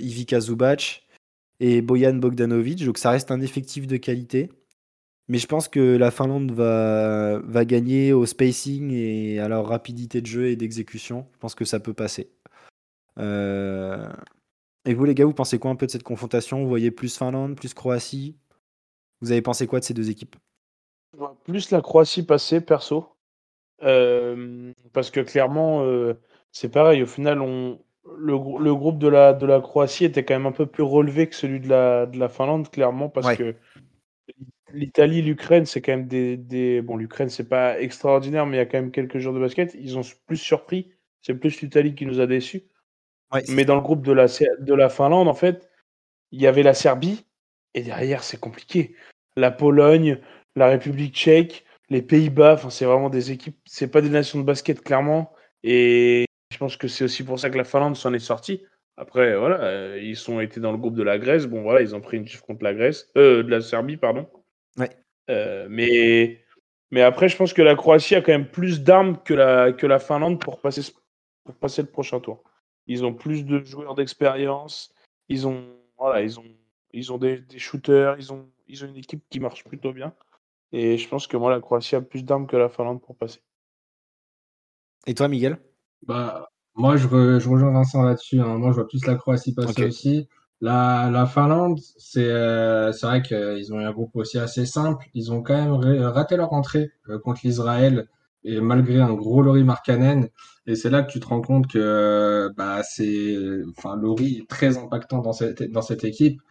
[0.02, 1.04] Ivica Zubac
[1.60, 2.86] et Bojan Bogdanovic.
[2.86, 4.50] Donc ça reste un effectif de qualité.
[5.30, 10.22] Mais je pense que la Finlande va, va gagner au spacing et à leur rapidité
[10.22, 11.28] de jeu et d'exécution.
[11.34, 12.32] Je pense que ça peut passer.
[13.20, 14.12] Euh,
[14.86, 16.62] Et vous, les gars, vous pensez quoi un peu de cette confrontation?
[16.63, 18.36] Vous voyez plus Finlande, plus Croatie?
[19.22, 20.36] Vous avez pensé quoi de ces deux équipes?
[21.15, 23.10] Vois plus la Croatie passer, perso.
[23.84, 26.15] Euh, parce que clairement, euh,
[26.52, 27.04] c'est pareil.
[27.04, 27.80] Au final, on,
[28.18, 30.84] le, grou- le groupe de la, de la Croatie était quand même un peu plus
[30.84, 33.38] relevé que celui de la, de la Finlande, clairement, parce Ouais.
[33.38, 33.56] que
[34.73, 36.82] l'Italie, l'Ukraine, c'est quand même des, des...
[36.82, 39.75] Bon, l'Ukraine, c'est pas extraordinaire, mais il y a quand même quelques jours de basket.
[39.79, 40.91] Ils ont plus surpris.
[41.21, 42.63] C'est plus l'Italie qui nous a déçus.
[43.34, 45.69] Ouais, Mais dans le groupe de la, de la Finlande, en fait,
[46.32, 47.25] il y avait la Serbie,
[47.73, 48.95] et derrière, c'est compliqué.
[49.36, 50.19] La Pologne,
[50.55, 54.43] la République tchèque, les Pays-Bas, enfin, c'est vraiment des équipes, c'est pas des nations de
[54.43, 55.34] basket, clairement.
[55.63, 58.63] Et je pense que c'est aussi pour ça que la Finlande s'en est sortie.
[58.97, 61.45] Après, voilà, euh, ils sont été dans le groupe de la Grèce.
[61.45, 64.27] Bon, voilà, ils ont pris une chiffre contre la Grèce, euh, de la Serbie, pardon.
[64.77, 64.89] Ouais.
[65.29, 66.41] Euh, mais,
[66.91, 69.86] mais après, je pense que la Croatie a quand même plus d'armes que la, que
[69.88, 70.82] la Finlande pour passer,
[71.43, 72.43] pour passer le prochain tour.
[72.88, 74.93] Ils ont plus de joueurs d'expérience.
[75.27, 75.63] Ils ont,
[75.97, 76.45] voilà, ils ont,
[76.91, 78.15] ils ont des, des shooters.
[78.17, 80.13] Ils ont, ils ont une équipe qui marche plutôt bien.
[80.71, 83.41] Et je pense que moi, la Croatie a plus d'armes que la Finlande pour passer.
[85.08, 85.58] Et toi, Miguel?
[86.03, 88.39] Bah, moi, je, re- je rejoins Vincent là-dessus.
[88.39, 88.58] hein.
[88.58, 90.27] Moi, je vois plus la Croatie passer aussi.
[90.62, 95.06] La, la Finlande, c'est euh, c'est vrai qu'ils ont eu un groupe aussi assez simple.
[95.13, 98.08] Ils ont quand même ra- raté leur entrée euh, contre l'Israël,
[98.43, 100.28] et malgré un gros Laurie Markkanen.
[100.67, 103.38] Et c'est là que tu te rends compte que euh, bah, c'est,
[103.78, 106.41] enfin, Laurie est très impactant dans cette, dans cette équipe.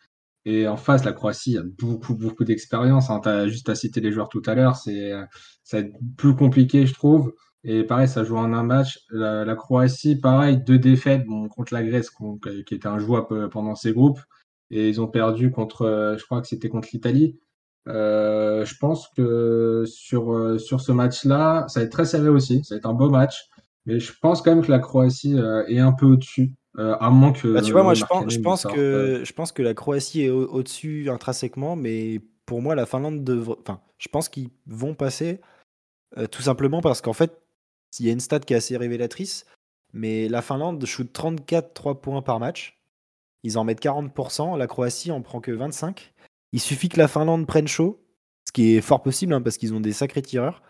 [0.45, 3.11] Et en face, la Croatie a beaucoup, beaucoup d'expérience.
[3.11, 3.21] Hein.
[3.49, 4.77] Juste à citer les joueurs tout à l'heure.
[4.77, 5.25] C'est, euh,
[5.65, 7.35] ça va être plus compliqué, je trouve.
[7.65, 9.01] Et pareil, ça joue en un match.
[9.11, 12.11] La, la Croatie, pareil, deux défaites bon, contre la Grèce,
[12.67, 14.21] qui était injouable pendant ces groupes.
[14.71, 17.39] Et ils ont perdu contre, euh, je crois que c'était contre l'Italie.
[17.89, 22.63] Euh, je pense que sur, euh, sur ce match-là, ça va être très serré aussi.
[22.65, 23.49] Ça va être un beau match.
[23.87, 26.53] Mais je pense quand même que la Croatie euh, est un peu au-dessus.
[26.79, 29.53] Euh, à moins que Bah, tu vois, moi, je pense, je euh, que, je pense
[29.53, 33.57] que la Croatie est au- au-dessus intrinsèquement, mais pour moi, la Finlande devrait.
[33.61, 35.41] Enfin, je pense qu'ils vont passer
[36.19, 37.41] euh, tout simplement parce qu'en fait,
[37.99, 39.47] il y a une stat qui est assez révélatrice,
[39.93, 42.79] mais la Finlande shoot 34 3 points par match.
[43.45, 46.13] Ils en mettent 40%, la Croatie en prend que 25.
[46.53, 48.05] Il suffit que la Finlande prenne chaud,
[48.47, 50.63] ce qui est fort possible hein, parce qu'ils ont des sacrés tireurs.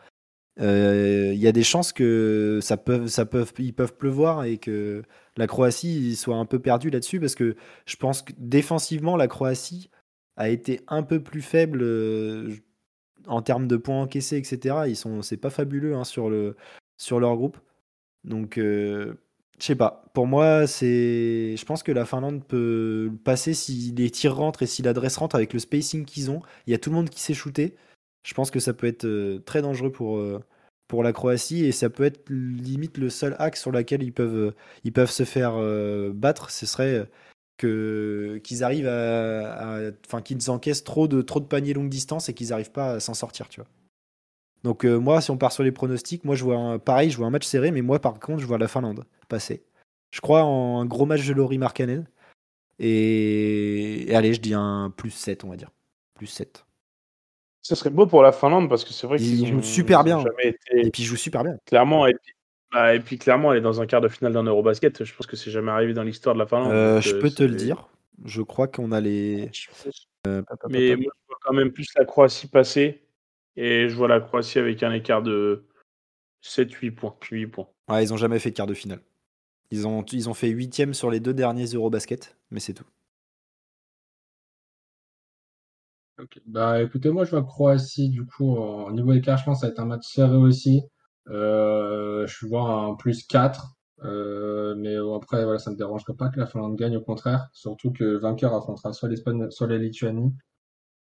[0.61, 5.03] Euh, Il y a des chances que ça peut, peuvent pleuvoir et que
[5.37, 9.91] la Croatie soit un peu perdue là-dessus parce que je pense que défensivement, la Croatie
[10.37, 12.55] a été un peu plus faible euh,
[13.27, 14.85] en termes de points encaissés, etc.
[14.89, 16.57] Ils sont, c'est pas fabuleux hein, sur, le,
[16.99, 17.59] sur leur groupe.
[18.25, 19.15] Donc, euh,
[19.59, 20.05] je sais pas.
[20.15, 24.67] Pour moi, c'est, je pense que la Finlande peut passer si les tirs rentrent et
[24.67, 26.43] si l'adresse rentre avec le spacing qu'ils ont.
[26.67, 27.77] Il y a tout le monde qui s'est shooté.
[28.25, 30.41] Je pense que ça peut être euh, très dangereux pour, euh,
[30.89, 34.37] pour la Croatie et ça peut être limite le seul axe sur lequel ils peuvent,
[34.37, 35.55] euh, ils peuvent se faire
[36.15, 36.51] battre.
[36.51, 37.09] Ce serait
[37.59, 42.35] que qu'ils arrivent à- enfin qu'ils encaissent trop de trop de paniers longue distance et
[42.35, 43.69] qu'ils n'arrivent pas à s'en sortir, tu vois.
[44.65, 47.17] Donc euh, moi, si on part sur les pronostics, moi je vois un, pareil, je
[47.17, 49.63] vois un match serré, mais moi par contre, je vois la Finlande passer.
[50.11, 52.07] Je crois en un gros match de Laurie Markkanen.
[52.79, 54.11] Et...
[54.11, 55.71] et allez, je dis un plus 7, on va dire.
[56.15, 56.65] Plus 7.
[57.63, 60.05] Ce serait beau pour la Finlande parce que c'est vrai Ils qu'ils jouent super ils
[60.05, 60.25] bien.
[60.39, 61.59] été Et puis ils jouent super bien.
[61.67, 62.33] clairement et puis,
[62.73, 65.05] bah, et puis clairement elle est dans un quart de finale d'un Eurobasket.
[65.05, 66.73] Je pense que c'est jamais arrivé dans l'histoire de la Finlande.
[66.73, 67.89] Euh, je euh, peux te le dire.
[68.25, 69.51] Je crois qu'on a les.
[70.27, 73.03] Euh, pop, Mais moi, je vois quand même plus la Croatie passer.
[73.61, 75.67] Et je vois la Croatie avec un écart de
[76.45, 77.17] 7-8 points.
[77.29, 77.67] 8 points.
[77.89, 79.01] Ouais, ils ont jamais fait de quart de finale.
[79.73, 82.87] Ils ont, ils ont fait huitième sur les deux derniers Eurobasket, mais c'est tout.
[86.21, 86.41] Ok.
[86.47, 89.67] Bah écoutez, moi je vois Croatie, du coup, au niveau écart, je pense que ça
[89.67, 90.83] va être un match serré aussi.
[91.29, 93.75] Euh, je vois un plus 4.
[94.05, 97.01] Euh, mais bon, après, voilà, ça ne me dérangerait pas que la Finlande gagne, au
[97.01, 97.49] contraire.
[97.53, 100.33] Surtout que le vainqueur affrontera soit l'Espagne, soit la Lituanie.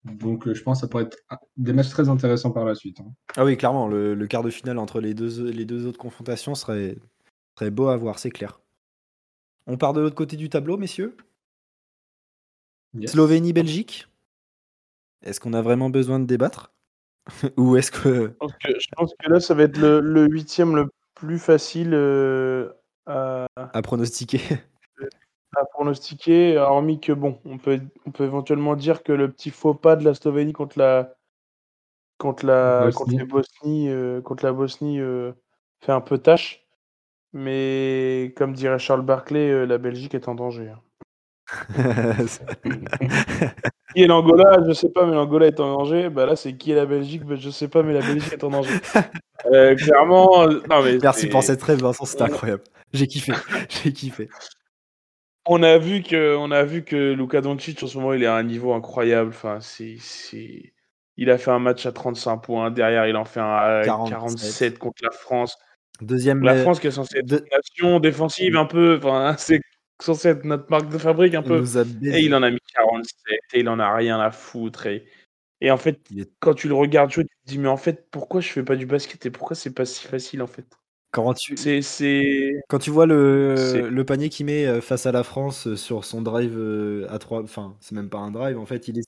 [0.03, 1.17] Donc euh, je pense que ça pourrait être
[1.57, 2.99] des matchs très intéressants par la suite.
[3.01, 3.13] hein.
[3.37, 6.55] Ah oui, clairement, le, le quart de finale entre les deux, les deux autres confrontations
[6.55, 6.97] serait,
[7.57, 8.59] serait beau à voir, c'est clair.
[9.67, 11.15] On part de l'autre côté du tableau, messieurs
[12.93, 13.11] Yes.
[13.11, 14.07] Slovénie-Belgique
[15.23, 16.73] Est-ce qu'on a vraiment besoin de débattre?
[17.57, 18.25] Ou est-ce que.
[18.25, 21.39] Je pense, que, je pense que là, ça va être le, le huitième le plus
[21.39, 22.69] facile euh,
[23.05, 24.41] à, à pronostiquer
[25.55, 29.73] à pronostiquer, hormis que bon, on peut, on peut éventuellement dire que le petit faux
[29.73, 31.13] pas de la Slovénie contre la
[32.17, 32.93] contre la Bosnie.
[32.95, 35.31] contre les Bosnie euh, contre la Bosnie euh,
[35.83, 36.65] fait un peu tâche.
[37.33, 40.69] Mais comme dirait Charles Barclay, euh, la Belgique est en danger.
[40.69, 40.79] hein.
[43.93, 44.59] qui est l'Angola?
[44.65, 46.09] Je sais pas, mais l'Angola est en danger.
[46.09, 47.25] Bah là, c'est qui est la Belgique?
[47.25, 48.73] Bah, Je sais pas, mais la Belgique est en danger.
[49.77, 50.97] Clairement, non mais.
[51.01, 52.63] Merci pour cette rêve, Vincent, c'était incroyable.
[52.93, 53.33] J'ai kiffé,
[53.69, 54.29] j'ai kiffé.
[55.45, 58.27] On a vu que, on a vu que Luka Doncic en ce moment, il est
[58.27, 59.29] à un niveau incroyable.
[59.29, 60.73] Enfin, c'est, c'est,
[61.17, 62.71] il a fait un match à 35 points.
[62.71, 65.57] Derrière, il en fait un à 47, contre la France.
[65.99, 66.43] Deuxième.
[66.43, 68.97] La France qui est censée être une nation défensive un peu.
[68.97, 69.61] Enfin, c'est
[69.99, 71.63] censé être notre marque de fabrique un peu.
[72.03, 74.87] Et il en a mis 47 et il en a rien à foutre.
[74.87, 75.05] Et,
[75.59, 75.99] et en fait,
[76.39, 78.75] quand tu le regardes jouer, tu te dis, mais en fait, pourquoi je fais pas
[78.75, 80.65] du basket et pourquoi c'est pas si facile en fait?
[81.11, 81.55] Quand tu,
[82.69, 86.05] quand tu vois le, le panier qu'il met euh, face à la France euh, sur
[86.05, 89.03] son drive euh, à 3, enfin, c'est même pas un drive, en fait, il, est,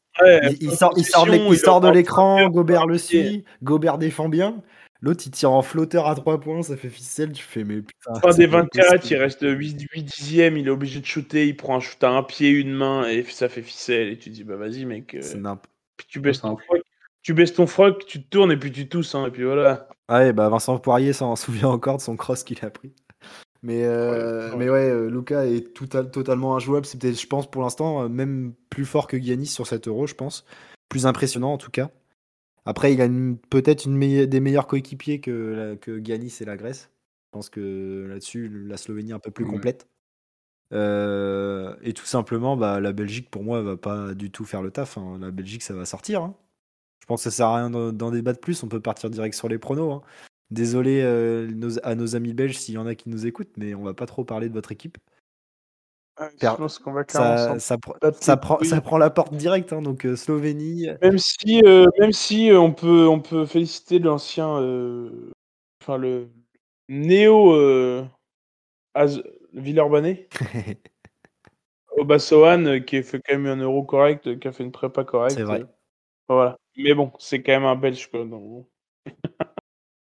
[0.60, 4.62] il, sort, il sort, il sort de l'écran, Gobert le suit, Gobert défend bien.
[5.02, 8.20] L'autre, il tire en flotteur à 3 points, ça fait ficelle, tu fais, mais putain.
[8.22, 11.76] Fin des 24, il reste 8, 8 dixièmes, il est obligé de shooter, il prend
[11.78, 14.56] un shoot à un pied, une main, et ça fait ficelle, et tu dis, bah
[14.56, 15.18] vas-y, mec.
[15.22, 16.58] C'est n'importe Puis tu baisses ton
[17.24, 19.88] tu baisses ton froc, tu te tournes, et puis tu tousses, hein, et puis voilà.
[20.10, 22.94] Ah ouais, bah Vincent Poirier s'en souvient encore de son cross qu'il a pris.
[23.64, 26.86] Mais, euh, ouais, mais ouais, euh, Luca est tout totalement injouable.
[26.86, 30.06] C'est peut-être, je pense, pour l'instant, euh, même plus fort que Giannis sur cet euro,
[30.06, 30.46] je pense.
[30.90, 31.90] Plus impressionnant en tout cas.
[32.66, 33.08] Après, il a
[33.50, 36.92] peut-être une des meilleurs coéquipiers que, que Giannis et la Grèce.
[37.28, 39.88] Je pense que là-dessus, la Slovénie est un peu plus complète.
[40.72, 44.98] et tout simplement, bah, la Belgique, pour moi, va pas du tout faire le taf.
[44.98, 45.18] Hein.
[45.20, 46.22] La Belgique, ça va sortir.
[46.22, 46.36] Hein.
[47.04, 48.64] Je pense que ça sert à rien d'en débattre plus.
[48.64, 49.92] On peut partir direct sur les pronos.
[49.92, 50.02] Hein.
[50.52, 51.52] Désolé euh,
[51.84, 54.06] à nos amis belges s'il y en a qui nous écoutent, mais on va pas
[54.06, 54.98] trop parler de votre équipe.
[57.60, 60.88] ça, prend, ça prend la porte directe, hein, donc euh, Slovénie.
[61.02, 64.48] Même si, euh, même si on, peut, on peut féliciter l'ancien,
[65.82, 66.30] enfin le
[66.88, 68.08] néo
[69.52, 70.30] Villeurbanais,
[71.98, 75.36] Obasohan, qui a fait quand même un euro correct, qui a fait une prépa correcte.
[75.36, 75.66] C'est vrai.
[76.28, 76.58] Voilà.
[76.78, 78.26] Mais bon, c'est quand même un Belge, quoi.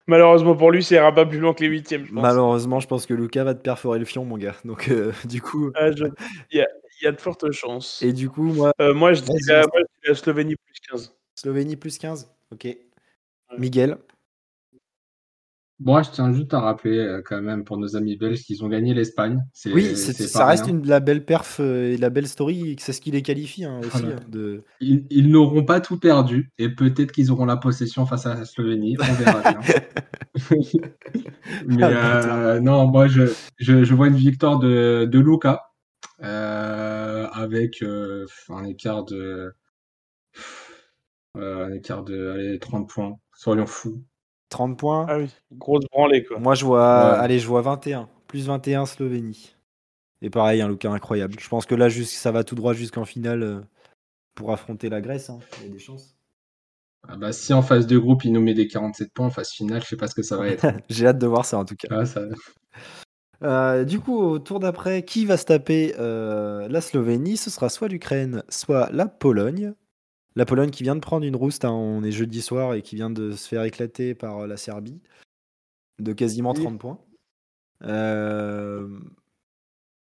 [0.08, 2.22] Malheureusement pour lui, ça ira pas plus loin que les huitièmes, je pense.
[2.22, 4.56] Malheureusement, je pense que Lucas va te perforer le fion, mon gars.
[4.66, 5.72] Donc, euh, du coup.
[5.76, 5.90] Ah,
[6.52, 6.66] il,
[7.02, 8.02] y a, de fortes chances.
[8.02, 8.74] Et du coup, moi.
[8.82, 9.64] Euh, moi, je dis la...
[10.14, 11.16] Slovénie plus 15.
[11.36, 12.68] Slovénie plus 15 Ok.
[13.58, 13.98] Miguel
[15.84, 18.68] moi, je tiens juste à rappeler euh, quand même pour nos amis belges qu'ils ont
[18.68, 19.40] gagné l'Espagne.
[19.66, 22.76] Oui, ça reste une, la belle perf euh, et la belle story.
[22.80, 24.06] C'est ce qui les qualifie hein, aussi.
[24.06, 24.64] Hein, de...
[24.80, 28.96] Ils, n'auront pas tout perdu et peut-être qu'ils auront la possession face à la Slovénie.
[29.00, 29.60] On verra bien.
[31.66, 35.64] Mais ah, euh, non, moi, je, je, vois une victoire de, de Luca
[36.20, 37.84] avec
[38.50, 39.54] un écart de.
[41.36, 43.14] un écart de allez, 30 points.
[43.34, 44.04] Soyons fous.
[44.52, 45.06] 30 points.
[45.10, 46.40] Ah oui, grosse branlée quoi.
[46.40, 49.56] Moi je vois, allez, je vois 21, plus 21 Slovénie.
[50.22, 51.36] Et pareil, un look incroyable.
[51.40, 53.60] Je pense que là, ça va tout droit jusqu'en finale euh,
[54.36, 55.30] pour affronter la Grèce.
[55.30, 55.40] Hein.
[55.60, 56.16] Il y a des chances.
[57.08, 59.50] Ah bah, si en phase de groupe, il nous met des 47 points en phase
[59.50, 60.68] finale, je sais pas ce que ça va être.
[60.90, 61.88] J'ai hâte de voir ça en tout cas.
[61.90, 62.22] Ah,
[63.44, 67.38] euh, du coup, au tour d'après, qui va se taper euh, la Slovénie?
[67.38, 69.74] Ce sera soit l'Ukraine, soit la Pologne.
[70.36, 72.96] La Pologne qui vient de prendre une rouste, hein, on est jeudi soir et qui
[72.96, 75.02] vient de se faire éclater par euh, la Serbie
[76.00, 77.00] de quasiment 30 points.
[77.84, 78.88] Euh,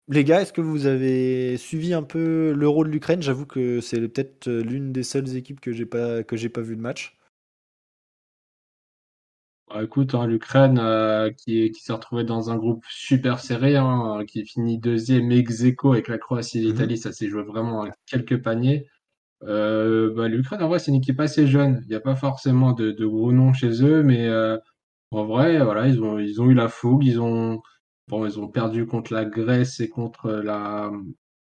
[0.09, 3.23] les gars, est-ce que vous avez suivi un peu l'Euro de l'Ukraine?
[3.23, 6.61] J'avoue que c'est peut-être euh, l'une des seules équipes que j'ai pas que j'ai pas
[6.61, 7.17] vu de match.
[9.69, 10.79] Bah, écoute, hein, l'Ukraine
[11.39, 15.93] qui, qui s'est retrouvée dans un groupe super serré, hein, qui finit deuxième ex aequo
[15.93, 18.87] avec la Croatie et mmh l'Italie, ça s'est joué vraiment à quelques paniers.
[19.45, 21.81] Euh, bah, L'Ukraine, en vrai, c'est une équipe assez jeune.
[21.85, 24.57] Il n'y a pas forcément de, de, gros noms chez eux, mais euh,
[25.11, 27.05] en vrai, voilà, ils ont, ils ont eu la fougue.
[27.05, 27.61] Ils ont,
[28.09, 30.91] bon, ils ont perdu contre la Grèce et contre la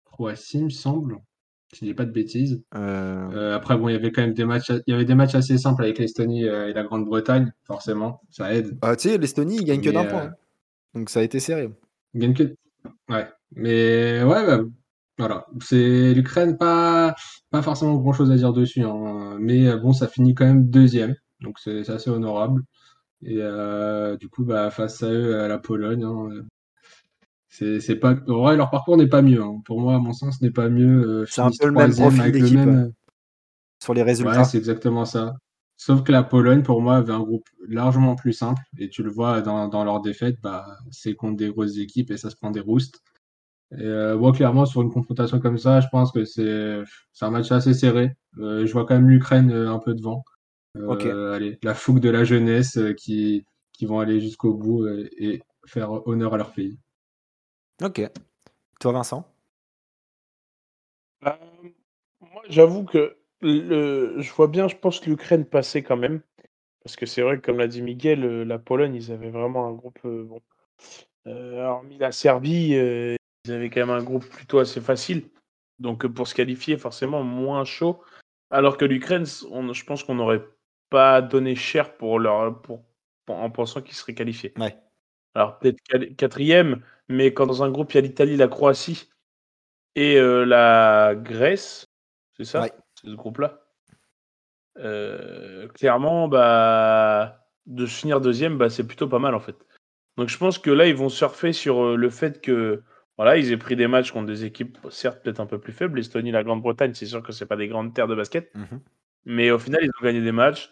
[0.05, 1.17] Croatie, il me semble,
[1.73, 2.63] si je dis pas de bêtises.
[2.75, 3.55] Euh...
[3.55, 5.57] après, bon, il y avait quand même des matchs, il y avait des matchs assez
[5.57, 8.77] simples avec l'Estonie et la Grande-Bretagne, forcément, ça aide.
[8.81, 10.31] Ah, tu sais, l'Estonie, ils gagnent que d'un point.
[10.93, 11.69] Donc ça a été serré.
[12.13, 12.55] Ils gagnent que.
[13.09, 13.27] Ouais.
[13.55, 14.59] Mais ouais, bah,
[15.19, 17.13] voilà, c'est l'Ukraine, pas,
[17.51, 19.37] pas forcément grand chose à dire dessus, hein.
[19.39, 22.63] mais euh, bon, ça finit quand même deuxième, donc c'est assez honorable.
[23.21, 26.29] Et euh, du coup, bah, face à eux, à la Pologne, hein,
[27.49, 28.15] c'est pas.
[28.29, 29.43] En vrai, leur parcours n'est pas mieux.
[29.43, 29.61] Hein.
[29.65, 31.05] Pour moi, à mon sens, n'est pas mieux.
[31.05, 32.59] Euh, c'est un peu le même profil d'équipe
[33.83, 34.39] sur les résultats.
[34.39, 35.35] Ouais, c'est exactement ça.
[35.75, 38.61] Sauf que la Pologne, pour moi, avait un groupe largement plus simple.
[38.77, 42.17] Et tu le vois dans, dans leur défaite, bah, c'est contre des grosses équipes et
[42.17, 43.01] ça se prend des roustes.
[43.71, 46.83] Et euh, moi, clairement, sur une confrontation comme ça, je pense que c'est
[47.21, 48.15] un match assez serré.
[48.39, 50.23] Euh, je vois quand même l'Ukraine euh, un peu devant.
[50.75, 55.41] Euh, allez, la fougue de la jeunesse euh, qui, qui vont aller jusqu'au bout et,
[55.65, 56.79] faire honneur à leur pays.
[57.83, 58.01] Ok.
[58.79, 59.25] Toi, Vincent?
[61.21, 61.37] Moi,
[62.49, 66.21] j'avoue que le, je vois bien, je pense que l'Ukraine passait quand même.
[66.83, 69.73] Parce que c'est vrai que, comme l'a dit Miguel, la Pologne, ils avaient vraiment un
[69.73, 69.99] groupe.
[70.05, 70.41] euh, bon.
[71.27, 73.15] Euh, hormis la Serbie, euh,
[73.49, 75.29] ils avaient quand même un groupe plutôt assez facile.
[75.79, 78.03] Donc, pour se qualifier, forcément, moins chaud.
[78.51, 80.43] Alors que l'Ukraine, je pense qu'on n'aurait
[80.89, 82.83] pas donné cher pour leur, pour,
[83.27, 84.53] en pensant qu'ils seraient qualifiés.
[84.57, 84.75] Ouais.
[85.35, 89.09] Alors, peut-être quatrième, mais quand dans un groupe, il y a l'Italie, la Croatie
[89.95, 91.85] et euh, la Grèce,
[92.37, 92.61] c'est ça?
[92.61, 92.71] Ouais.
[92.95, 93.61] C'est ce groupe-là?
[94.79, 99.55] Euh, Clairement, bah, de finir deuxième, bah, c'est plutôt pas mal en fait.
[100.17, 102.83] Donc je pense que là, ils vont surfer sur euh, le fait que
[103.19, 105.97] voilà, ils aient pris des matchs contre des équipes, certes peut-être un peu plus faibles.
[105.97, 108.79] L'Estonie, la Grande-Bretagne, c'est sûr que c'est pas des grandes terres de basket, Mhm.
[109.25, 110.69] mais au final, ils ont gagné des matchs.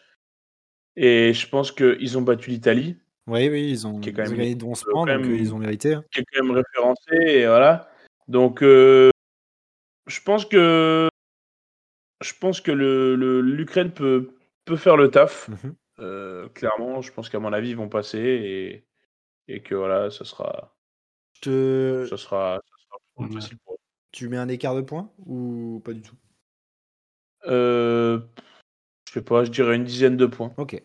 [0.96, 4.30] Et je pense qu'ils ont battu l'Italie, Oui, oui, ils ont, Qui est quand ils
[4.30, 5.94] même- gagné de 11 euh, points, donc euh, ils ont mérité.
[5.96, 6.04] hein.
[6.14, 7.90] qui est quand même référencé, et voilà.
[8.30, 9.10] Donc, euh,
[10.08, 11.10] je pense que
[12.24, 14.32] je pense que le, le- l'Ukraine peut,
[14.66, 15.50] peut faire le taf.
[15.50, 15.76] Mhm.
[16.00, 18.86] Euh, clairement, je pense qu'à mon avis, ils vont passer et,
[19.54, 20.77] et que voilà, ça sera,
[21.42, 23.42] te- ça sera, ça sera plus Ouais.
[23.42, 23.78] facile pour eux.
[24.12, 26.16] Tu mets un écart de points ou pas du tout?
[27.46, 28.20] Euh,
[29.08, 30.54] je sais pas, je dirais une dizaine de points.
[30.58, 30.82] Ok,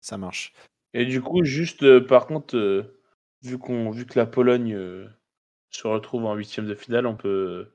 [0.00, 0.52] ça marche.
[0.92, 3.00] Et du coup, juste euh, par contre, euh,
[3.42, 5.06] vu qu'on, vu que la Pologne euh,
[5.70, 7.68] se retrouve en huitième de finale, on peut,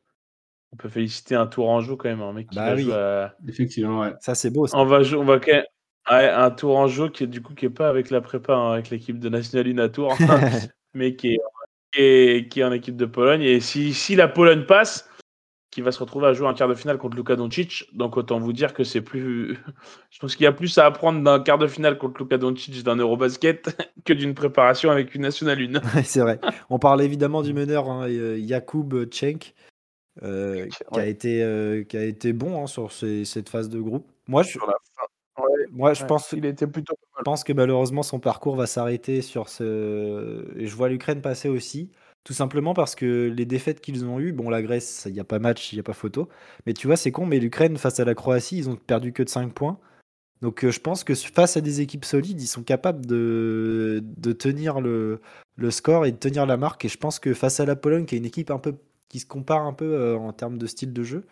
[0.74, 2.84] on peut féliciter un Tourangeau quand même, un mec qui Bah va oui.
[2.84, 4.14] jouer à, Effectivement, ouais.
[4.20, 4.68] Ça, c'est beau.
[4.68, 4.78] ça.
[4.78, 5.66] On va, jou- on va quand même-
[6.12, 8.54] ouais, un tour en jeu qui est du coup qui est pas avec la prépa,
[8.54, 10.18] hein, avec l'équipe de National Une à Tours,
[10.94, 11.40] mais qui est,
[11.96, 13.42] qui est, qui est en équipe de Pologne.
[13.42, 15.10] Et si, si la Pologne passe,
[15.72, 18.40] qui va se retrouver à jouer un quart de finale contre Luka Doncic, donc autant
[18.40, 19.58] vous dire que c'est plus.
[20.10, 22.84] Je pense qu'il y a plus à apprendre d'un quart de finale contre Luka Doncic
[22.84, 25.82] d'un Eurobasket que d'une préparation avec une National Une.
[26.04, 26.40] C'est vrai.
[26.70, 29.54] On parle évidemment du meneur, hein, euh, Jakub Cenk,
[30.24, 31.10] euh, qui, a Ouais.
[31.10, 34.10] été, euh, qui a été bon hein, sur ces- cette phase de groupe.
[34.28, 34.74] Moi, je, Sur la.
[35.38, 37.24] Ouais, moi, je ouais, pense, il était plutôt pas je mal.
[37.24, 40.46] pense que malheureusement son parcours va s'arrêter sur ce.
[40.58, 41.92] Et je vois l'Ukraine passer aussi,
[42.24, 45.24] tout simplement parce que les défaites qu'ils ont eues, bon, la Grèce, il n'y a
[45.26, 46.30] pas match, il n'y a pas photo.
[46.66, 49.24] Mais tu vois, c'est con, mais l'Ukraine face à la Croatie, ils ont perdu que
[49.24, 49.80] de 5 points.
[50.42, 54.34] Donc euh, je pense que face à des équipes solides, ils sont capables de, de
[54.34, 55.22] tenir le,
[55.56, 56.86] le score et de tenir la marque.
[56.86, 58.76] Et je pense que face à la Pologne, qui est une équipe un peu
[59.10, 61.26] qui se compare un peu euh, en termes de style de jeu,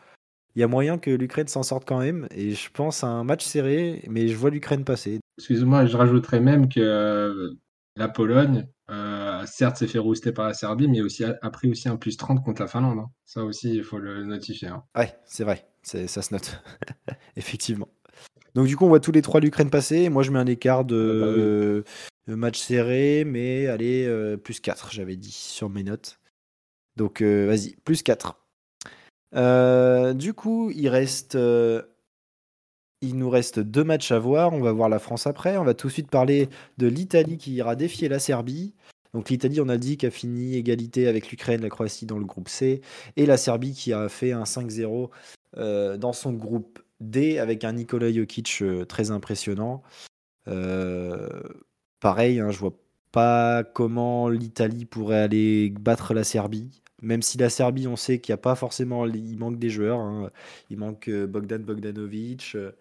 [0.56, 2.28] il y a moyen que l'Ukraine s'en sorte quand même.
[2.32, 5.20] Et je pense à un match serré, mais je vois l'Ukraine passer.
[5.38, 7.54] Excuse-moi, je rajouterais même que euh,
[7.96, 11.70] la Pologne, euh, certes, s'est fait rouster par la Serbie, mais aussi a, a pris
[11.70, 13.00] aussi un plus 30 contre la Finlande.
[13.00, 13.10] hein.
[13.26, 14.68] Ça aussi, il faut le notifier.
[14.68, 14.84] hein.
[14.96, 16.62] Ouais, c'est vrai, ça se note.
[17.36, 17.88] Effectivement.
[18.56, 20.10] Donc du coup, on voit tous les trois l'Ukraine passer.
[20.10, 21.42] Moi, je mets un écart de Ah bah oui.
[21.42, 21.84] euh,
[22.28, 26.20] match serré, mais allez, euh, plus 4, j'avais dit sur mes notes.
[26.96, 28.40] Donc euh, vas-y, plus 4.
[29.36, 31.82] Euh, du coup, euh,
[33.02, 34.54] il nous reste deux matchs à voir.
[34.54, 35.58] On va voir la France après.
[35.58, 38.74] On va tout de suite parler de l'Italie qui ira défier la Serbie.
[39.14, 42.26] Donc l'Italie, on a dit, qui a fini égalité avec l'Ukraine, la Croatie dans le
[42.26, 42.82] groupe C.
[43.16, 45.10] Et la Serbie qui a fait un 5-0
[45.58, 49.84] euh, dans son groupe D avec un Nikola Jokic très impressionnant.
[52.00, 52.74] Pareil, hein, je vois
[53.12, 56.83] pas comment l'Italie pourrait aller battre la Serbie.
[57.04, 59.06] Même si la Serbie, on sait qu'il n'y a pas forcément.
[59.06, 60.00] Il manque des joueurs.
[60.00, 60.32] hein.
[60.70, 62.72] Il manque euh, Bogdan Bogdanovic, euh,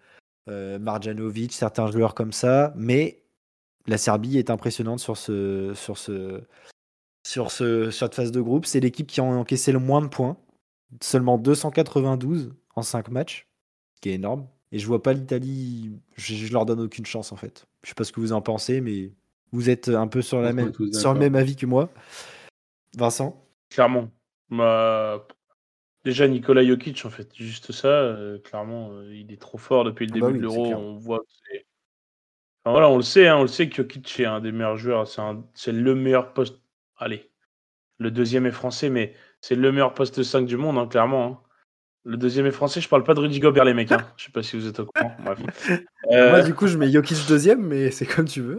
[0.49, 2.73] euh, Marjanovic, certains joueurs comme ça.
[2.77, 3.21] Mais
[3.85, 6.41] la Serbie est impressionnante sur, ce, sur, ce,
[7.27, 8.65] sur ce, cette phase de groupe.
[8.65, 10.37] C'est l'équipe qui a encaissé le moins de points.
[11.01, 13.47] Seulement 292 en 5 matchs,
[13.95, 14.47] ce qui est énorme.
[14.71, 17.67] Et je vois pas l'Italie, je, je leur donne aucune chance en fait.
[17.83, 19.11] Je sais pas ce que vous en pensez, mais
[19.51, 21.89] vous êtes un peu sur, la même, sur le même avis que moi.
[22.97, 23.42] Vincent?
[23.73, 24.11] Clairement.
[24.49, 25.27] Bah,
[26.05, 30.05] déjà, Nikola Jokic, en fait, juste ça, euh, clairement, euh, il est trop fort depuis
[30.05, 30.73] le Ah bah début oui, de l'Euro.
[30.75, 31.57] On voit que.
[32.65, 34.77] Enfin, voilà, on le sait, hein, on le sait que Jokic est un des meilleurs
[34.77, 35.07] joueurs.
[35.07, 36.61] C'est un- c'est le meilleur poste.
[36.97, 37.29] Allez,
[37.97, 41.25] le deuxième est français, mais c'est le meilleur poste 5 du monde, hein, clairement.
[41.25, 41.39] hein.
[42.05, 43.91] Le deuxième est français, je parle pas de Rudy Gobert, les mecs.
[43.91, 44.05] Hein.
[44.17, 45.15] Je sais pas si vous êtes au courant.
[45.23, 45.39] Bref.
[46.05, 48.57] Moi, Euh, du coup, je mets Jokic deuxième, mais c'est comme tu veux.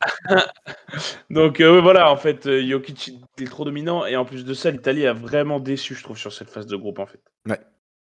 [1.30, 4.54] Donc euh, voilà, en fait, euh, Jokic il est trop dominant et en plus de
[4.54, 7.20] ça, l'Italie a vraiment déçu, je trouve, sur cette phase de groupe en fait.
[7.46, 7.60] Ouais.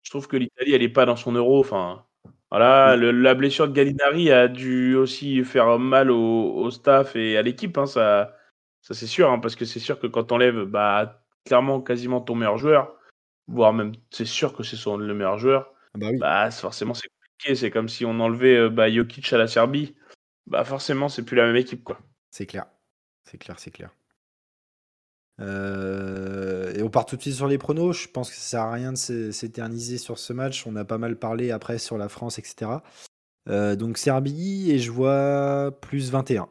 [0.02, 1.60] Je trouve que l'Italie, elle est pas dans son euro.
[1.60, 2.04] Enfin,
[2.50, 7.36] voilà, le- la blessure de Gallinari a dû aussi faire mal au, au staff et
[7.36, 8.34] à l'équipe, hein, ça,
[8.82, 12.34] ça c'est sûr, hein, parce que c'est sûr que quand t'enlèves, bah, clairement quasiment ton
[12.34, 12.94] meilleur joueur,
[13.48, 16.18] voire même c'est sûr que c'est son le meilleur joueur, Ah bah oui.
[16.18, 17.54] bah forcément c'est compliqué.
[17.56, 19.94] C'est comme si on enlevait euh, bah, Jokic à la Serbie,
[20.48, 22.00] bah forcément c'est plus la même équipe quoi.
[22.30, 22.66] C'est clair.
[23.24, 23.90] C'est clair, c'est clair.
[25.40, 27.92] Euh, et on part tout de suite sur les pronos.
[27.92, 30.66] Je pense que ça sert à rien de s'éterniser sur ce match.
[30.66, 32.70] On a pas mal parlé après sur la France, etc.
[33.48, 36.48] Euh, donc Serbie et je vois plus 21.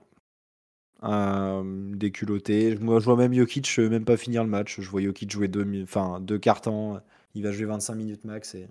[1.04, 1.64] Euh,
[1.96, 2.76] déculotté.
[2.78, 4.80] Moi, je vois même Jokic même pas finir le match.
[4.80, 7.02] Je vois Jokic jouer deux, enfin, deux cartons.
[7.34, 8.68] Il va jouer 25 minutes max et,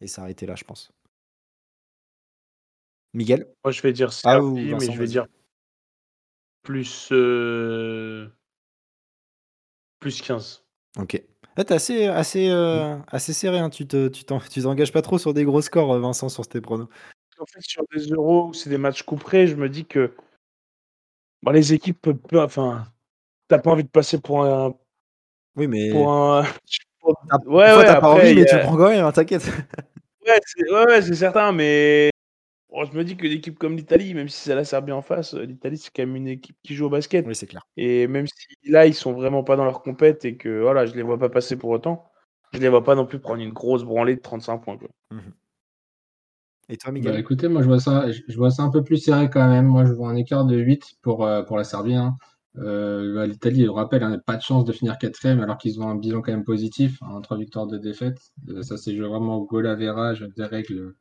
[0.00, 0.92] et s'arrêter là, je pense.
[3.14, 3.46] Miguel?
[3.64, 5.26] Moi, je vais dire ah, Serbie, mais je vais dire
[6.62, 7.08] plus.
[10.00, 10.64] Plus 15.
[10.98, 11.22] Ok.
[11.56, 13.58] Là, t'es assez, assez, euh, assez serré.
[13.58, 13.70] Hein.
[13.70, 16.88] Tu te, tu t'engages pas trop sur des gros scores, euh, Vincent, sur tes pronos.
[17.40, 20.12] En fait, sur des euros où c'est des matchs couperés, je me dis que
[21.42, 22.44] bon, les équipes peuvent.
[22.44, 22.84] Enfin,
[23.48, 24.74] t'as pas envie de passer pour un.
[25.56, 25.90] Oui, mais.
[25.90, 26.44] Pour un.
[27.46, 29.46] Ouais, ouais, t'as pas envie, mais tu prends quand même, hein, t'inquiète.
[30.26, 32.10] Ouais, c'est ouais, c'est certain, mais
[32.70, 35.44] je me dis que l'équipe comme l'Italie, même si c'est la Serbie en face, euh,
[35.44, 37.26] l'Italie, c'est quand même une équipe qui joue au basket.
[37.26, 37.62] Oui, c'est clair.
[37.76, 40.94] Et même si là, ils sont vraiment pas dans leur compète et que voilà, je
[40.94, 42.04] les vois pas passer pour autant,
[42.52, 44.78] je les vois pas non plus prendre une grosse branlée de 35 points.
[45.10, 45.18] Mmh
[46.70, 47.12] et toi, Miguel?
[47.12, 49.66] Bah, Écoutez, moi, je vois, ça, je vois ça un peu plus serré quand même.
[49.66, 51.94] Moi, je vois un écart de 8 pour, euh, pour la Serbie.
[51.94, 52.16] Hein.
[52.58, 55.80] Euh, bah, L'Italie, je rappelle, n'a hein, pas de chance de finir quatrième alors qu'ils
[55.80, 58.18] ont un bilan quand même positif, hein, trois victoires de défaite.
[58.62, 60.94] ça, c'est vraiment au goal average, des règles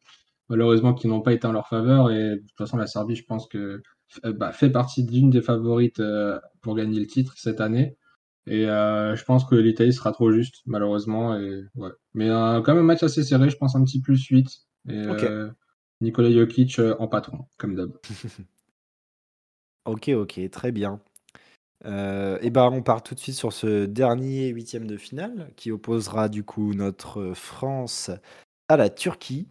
[0.49, 2.11] malheureusement qui n'ont pas été en leur faveur.
[2.11, 3.81] Et de toute façon, la Serbie, je pense que
[4.25, 7.97] euh, bah, fait partie d'une des favorites euh, pour gagner le titre cette année.
[8.45, 11.37] Et euh, je pense que l'Italie sera trop juste, malheureusement.
[11.37, 11.91] Et, ouais.
[12.13, 14.47] Mais quand même un match assez serré, je pense un petit plus 8.
[14.89, 15.03] Et
[15.99, 17.91] Nikola Jokic en patron, comme d'hab.
[19.85, 21.01] ok, ok, très bien.
[21.83, 26.29] et ben on part tout de suite sur ce dernier huitième de finale qui opposera
[26.29, 28.11] du coup notre France
[28.69, 29.47] à la Turquie.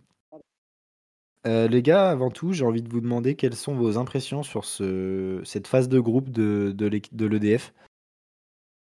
[1.46, 4.64] Euh, les gars, avant tout, j'ai envie de vous demander quelles sont vos impressions sur
[4.64, 6.74] ce, cette phase de groupe de,
[7.26, 7.72] l'EDF.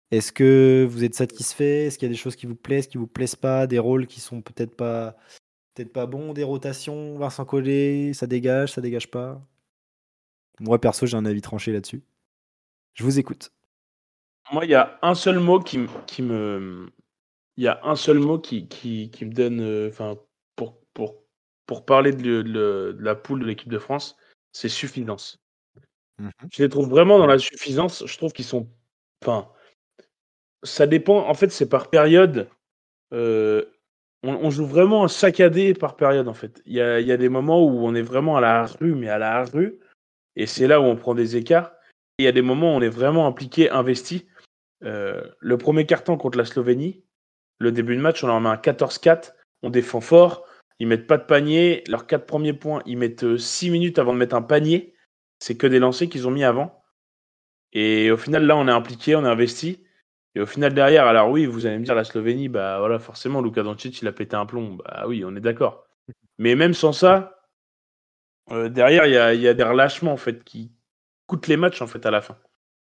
[0.10, 1.86] Est-ce que vous êtes satisfait?
[1.86, 3.68] Est-ce qu'il y a des choses qui vous plaisent, qui vous plaisent pas?
[3.68, 5.16] Des rôles qui sont peut-être pas,
[5.76, 6.34] peut-être pas bons?
[6.34, 7.18] Des rotations?
[7.18, 9.40] Vincent Collet, ça dégage, ça dégage pas?
[10.60, 12.02] Moi, perso, j'ai un avis tranché là-dessus.
[12.96, 13.52] Je vous écoute.
[14.52, 16.90] Moi, il y a un seul mot qui, me.
[17.58, 18.68] Il y a un seul mot qui,
[19.22, 19.60] me donne.
[19.62, 19.92] Euh,
[21.68, 24.18] pour parler de, la poule de l'équipe de France,
[24.54, 25.38] c'est suffisance.
[26.20, 28.04] Mmh je les trouve vraiment dans la suffisance.
[28.08, 28.68] Je trouve qu'ils sont.
[29.22, 29.50] Enfin,
[30.64, 31.28] ça dépend.
[31.28, 32.50] En fait, c'est par période.
[33.14, 33.64] Euh,
[34.24, 36.62] on, joue vraiment saccadé par période, en fait.
[36.66, 39.46] Il y a, des moments où on est vraiment à la rue, mais à la
[39.46, 39.80] rue.
[40.36, 41.72] Et c'est là où on prend des écarts.
[42.18, 44.28] il y a des moments où on est vraiment impliqué, investi.
[44.84, 47.04] Euh, le premier carton contre la Slovénie,
[47.60, 49.34] le début de match, on en met un 14-4.
[49.62, 50.47] On défend fort.
[50.80, 51.84] Ils mettent pas de panier.
[51.88, 54.94] Leurs quatre premiers points, ils mettent 6 euh, minutes avant de mettre un panier.
[55.40, 56.84] C'est que des lancers qu'ils ont mis avant.
[57.74, 59.84] Et au final, là, on est impliqué, on est investi.
[60.36, 63.42] Et au final, derrière, alors oui, vous allez me dire, la Slovénie, bah voilà, forcément,
[63.42, 64.76] Luka Doncic, il a pété un plomb.
[64.76, 65.88] Bah oui, on est d'accord.
[66.38, 67.38] Mais même sans ça,
[68.52, 70.72] euh, derrière, il y a, des relâchements, en fait, qui
[71.26, 72.38] coûtent les matchs, en fait, à la fin.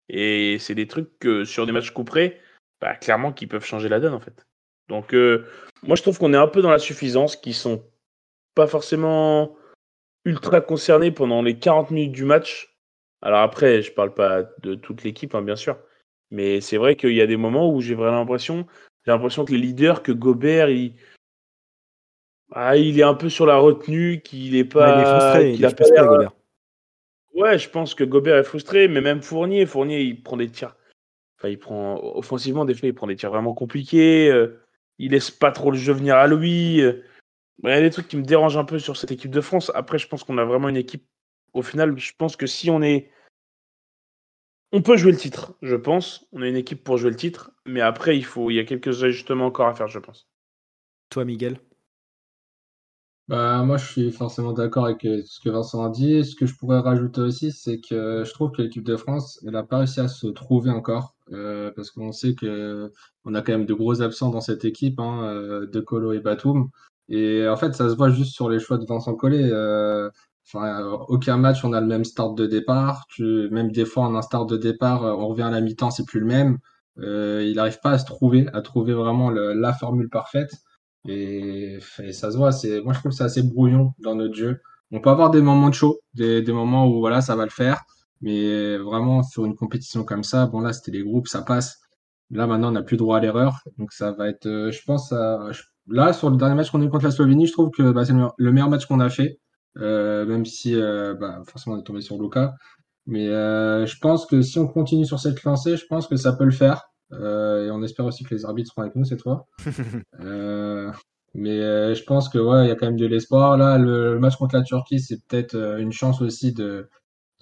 [0.09, 2.41] Et c'est des trucs que, sur des matchs couperés,
[2.81, 4.47] bah, clairement, qui peuvent changer la donne, en fait.
[4.89, 5.47] Donc, euh,
[5.83, 7.85] moi, je trouve qu'on est un peu dans la suffisance, qui sont
[8.55, 9.57] pas forcément
[10.25, 12.77] ultra concernés pendant les 40 minutes du match.
[13.23, 15.79] Alors après, je parle pas de toute l'équipe, hein, bien sûr.
[16.31, 18.67] Mais c'est vrai qu'il y a des moments où j'ai vraiment l'impression,
[19.05, 20.95] j'ai l'impression que les leaders, que Gobert, il,
[22.53, 26.33] ah, il est un peu sur la retenue, qu'il est pas, il est frustré, Gobert.
[27.35, 30.77] Ouais, je pense que Gobert est frustré, mais même Fournier, Fournier, il prend des tirs.
[31.39, 34.31] Enfin, il prend offensivement des fois, il prend des tirs vraiment compliqués.
[34.31, 34.62] Euh,
[35.03, 36.81] il laisse pas trop le jeu venir à lui.
[36.81, 37.03] Euh,
[37.65, 39.73] il y a des trucs qui me dérangent un peu sur cette équipe de France.
[39.75, 41.05] Après, je pense qu'on a vraiment une équipe.
[41.55, 43.11] Au final, je pense que si on est.
[44.71, 46.29] On peut jouer le titre, je pense.
[46.31, 47.51] On a une équipe pour jouer le titre.
[47.67, 48.49] Mais après, il, faut...
[48.51, 50.29] il y a quelques ajustements encore à faire, je pense.
[51.11, 51.59] Toi, Miguel?
[53.29, 56.25] Bah, moi, je suis forcément d'accord avec euh, ce que Vincent a dit.
[56.25, 59.53] Ce que je pourrais rajouter aussi, c'est que je trouve que l'équipe de France, elle
[59.53, 61.15] n'a pas réussi à se trouver encore.
[61.33, 62.91] Euh, parce qu'on sait que
[63.25, 66.21] on a quand même de gros absents dans cette équipe, hein, euh, De Colo et
[66.21, 66.69] Batum.
[67.09, 69.51] Et en fait, ça se voit juste sur les choix de Vincent Collet.
[70.47, 73.07] enfin, aucun match, on a le même start de départ.
[73.19, 76.21] Même des fois, en un start de départ, on revient à la mi-temps, c'est plus
[76.21, 76.59] le même.
[76.99, 80.53] il n'arrive pas à se trouver, à trouver vraiment la formule parfaite.
[81.09, 81.79] Et,
[82.13, 84.61] ça se voit, c'est, moi je trouve c'est assez brouillon dans notre jeu.
[84.93, 87.51] On peut avoir des moments de chaud, des, des moments où voilà, ça va le
[87.51, 87.83] faire,
[88.21, 91.81] mais vraiment sur une compétition comme ça, bon là c'était les groupes, ça passe.
[92.31, 95.13] Là maintenant on n'a plus droit à l'erreur, donc ça va être, euh, je pense,
[95.89, 98.05] là sur le dernier match qu'on a eu contre la Slovénie, je trouve que bah,
[98.05, 99.41] c'est le, meilleur match qu'on a fait,
[99.79, 102.55] euh, même si euh, bah, forcément on est tombé sur Luca.
[103.07, 106.45] Mais je pense que si on continue sur cette lancée, je pense que ça peut
[106.45, 106.92] le faire.
[107.13, 109.47] Et on espère aussi que les arbitres seront avec nous cette fois.
[111.35, 113.57] mais je pense que ouais, il y a quand même de l'espoir.
[113.57, 116.89] Là, le, match contre la Turquie, c'est peut-être une chance aussi de,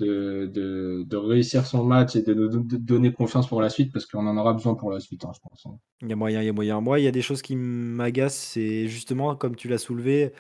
[0.01, 4.27] de, de, réussir son match et de nous donner confiance pour la suite parce qu'on
[4.27, 5.67] en aura besoin pour la suite, hein, je pense.
[5.67, 5.79] Hein.
[6.03, 6.81] Il y a moyen, il y a moyen.
[6.81, 10.33] Moi, il y a des choses qui m'agacent, c'est justement, comme tu l'as soulevé,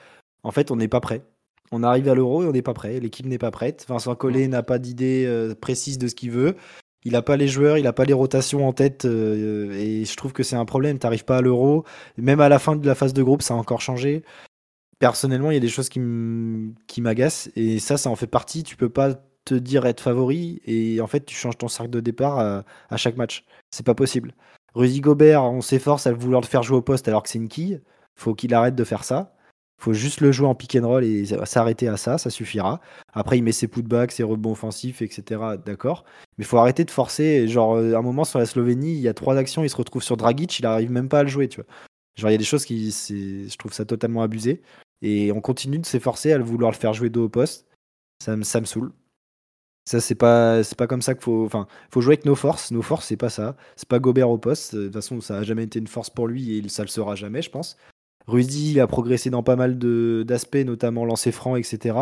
[0.43, 1.23] en fait, on n'est pas prêt.
[1.73, 2.99] On arrive à l'euro et on n'est pas prêt.
[2.99, 3.87] L'équipe n'est pas prête.
[3.89, 6.57] Vincent Collet n'a pas d'idée euh, précise de ce qu'il veut.
[7.05, 9.05] Il n'a pas les joueurs, il n'a pas les rotations en tête.
[9.07, 10.99] Euh, et je trouve que c'est un problème.
[10.99, 11.85] Tu n'arrives pas à l'euro.
[12.17, 14.23] Même à la fin de la phase de groupe, ça a encore changé.
[14.99, 16.01] Personnellement, il y a des choses qui
[17.01, 17.51] m'agacent.
[17.57, 18.63] Et ça, ça en fait partie.
[18.63, 22.01] Tu peux pas te dire être favori et en fait tu changes ton cercle de
[22.01, 23.45] départ à, chaque match.
[23.71, 24.35] C'est pas possible.
[24.75, 27.49] Rudy Gobert, on s'efforce à vouloir le faire jouer au poste alors que c'est une
[27.49, 27.81] quille.
[28.15, 29.35] Faut qu'il arrête de faire ça.
[29.81, 32.83] Faut juste le jouer en pick and roll et s'arrêter à ça, ça suffira.
[33.15, 35.41] Après, il met ses putbacks, ses rebonds offensifs, etc.
[35.65, 36.05] D'accord.
[36.37, 37.49] Mais faut arrêter de forcer.
[37.49, 39.77] Genre, euh, à un moment sur la Slovénie, il y a trois actions, il se
[39.77, 41.67] retrouve sur Dragic, il arrive même pas à le jouer, tu vois.
[42.17, 44.61] Genre, il y a des choses qui, je trouve ça totalement abusé.
[45.01, 47.67] Et on continue de s'efforcer à vouloir le faire jouer dos au poste.
[48.23, 48.93] Ça, ça me saoule.
[49.87, 51.47] Ça, c'est pas, c'est pas comme ça qu'il faut.
[51.47, 52.71] Enfin, faut jouer avec nos forces.
[52.71, 53.57] Nos forces, c'est pas ça.
[53.77, 54.75] C'est pas Gobert au poste.
[54.75, 57.15] De toute façon, ça a jamais été une force pour lui et ça le sera
[57.15, 57.79] jamais, je pense.
[58.31, 59.79] Rudy a progressé dans pas mal
[60.25, 61.97] d'aspects, notamment lancer franc, etc.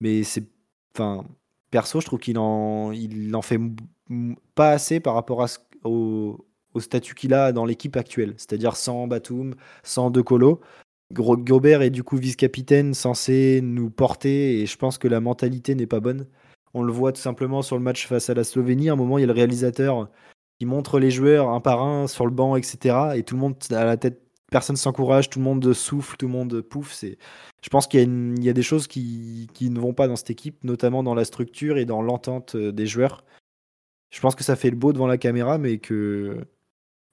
[0.00, 0.44] Mais c'est.
[0.94, 1.24] Enfin,
[1.70, 2.92] perso, je trouve qu'il en,
[3.42, 3.60] fait
[4.54, 5.46] pas assez par rapport
[5.84, 6.44] au,
[6.78, 8.34] statut qu'il a dans l'équipe actuelle.
[8.36, 10.60] C'est-à-dire sans Batum, sans De Colo.
[11.12, 15.86] Gobert est du coup vice-capitaine censé nous porter et je pense que la mentalité n'est
[15.86, 16.26] pas bonne.
[16.74, 18.90] On le voit tout simplement sur le match face à la Slovénie.
[18.90, 20.10] À un moment, il y a le réalisateur
[20.58, 22.96] qui montre les joueurs un par un sur le banc, etc.
[23.16, 26.32] Et tout le monde à la tête, personne s'encourage, tout le monde souffle, tout le
[26.32, 26.92] monde pouffe.
[26.92, 27.18] C'est,
[27.62, 31.02] je pense qu'il y a, des choses qui, ne vont pas dans cette équipe, notamment
[31.02, 33.24] dans la structure et dans l'entente euh, des joueurs.
[34.10, 36.46] Je pense que ça fait le beau devant la caméra, mais que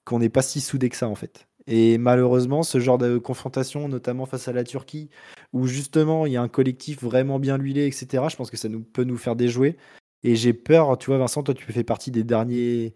[0.04, 1.48] qu'on n'est pas si soudé que ça en fait.
[1.66, 5.10] Et malheureusement, ce genre de confrontation, notamment face à la Turquie,
[5.52, 8.68] où justement il y a un collectif vraiment bien huilé, etc., je pense que ça
[8.68, 9.76] nous, peut nous faire déjouer.
[10.22, 12.94] Et j'ai peur, tu vois, Vincent, toi tu fais partie des derniers,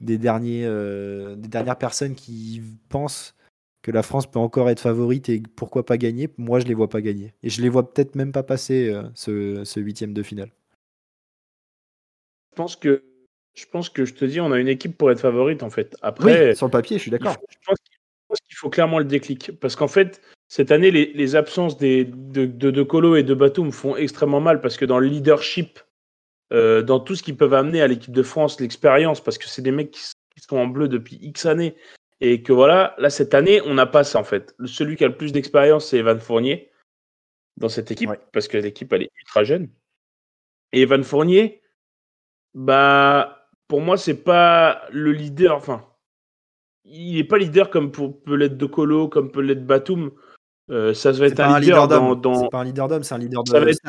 [0.00, 3.34] des derniers, euh, des dernières personnes qui pensent
[3.82, 6.28] que la France peut encore être favorite et pourquoi pas gagner.
[6.36, 7.32] Moi, je les vois pas gagner.
[7.42, 10.50] Et je les vois peut-être même pas passer euh, ce, huitième de finale.
[12.50, 13.04] Je pense que
[13.54, 15.96] je pense que je te dis, on a une équipe pour être favorite en fait.
[16.02, 17.36] Après, sur le papier, je suis d'accord.
[17.48, 17.78] Je pense
[18.46, 19.58] qu'il faut clairement le déclic.
[19.58, 23.96] Parce qu'en fait, cette année, les, absences des, de, de, Colo et de Batum font
[23.96, 25.80] extrêmement mal parce que dans le leadership,
[26.52, 29.62] euh, dans tout ce qu'ils peuvent amener à l'équipe de France, l'expérience, parce que c'est
[29.62, 30.00] des mecs qui,
[30.48, 31.76] sont en bleu depuis X années.
[32.20, 34.54] Et que voilà, là, cette année, on n'a pas ça en fait.
[34.64, 36.70] Celui qui a le plus d'expérience, c'est Evan Fournier
[37.56, 39.68] dans cette équipe, parce que l'équipe, elle est ultra jeune.
[40.72, 41.62] Et Evan Fournier,
[42.54, 45.56] bah, pour moi, c'est pas le leader.
[45.56, 45.86] Enfin,
[46.84, 50.10] il n'est pas leader comme peut l'être De Colo, comme peut l'être Batum.
[50.70, 53.42] Euh, ça va être un, leader, dans, C'est pas un leader d'homme, c'est un leader
[53.42, 53.80] de ça va, être,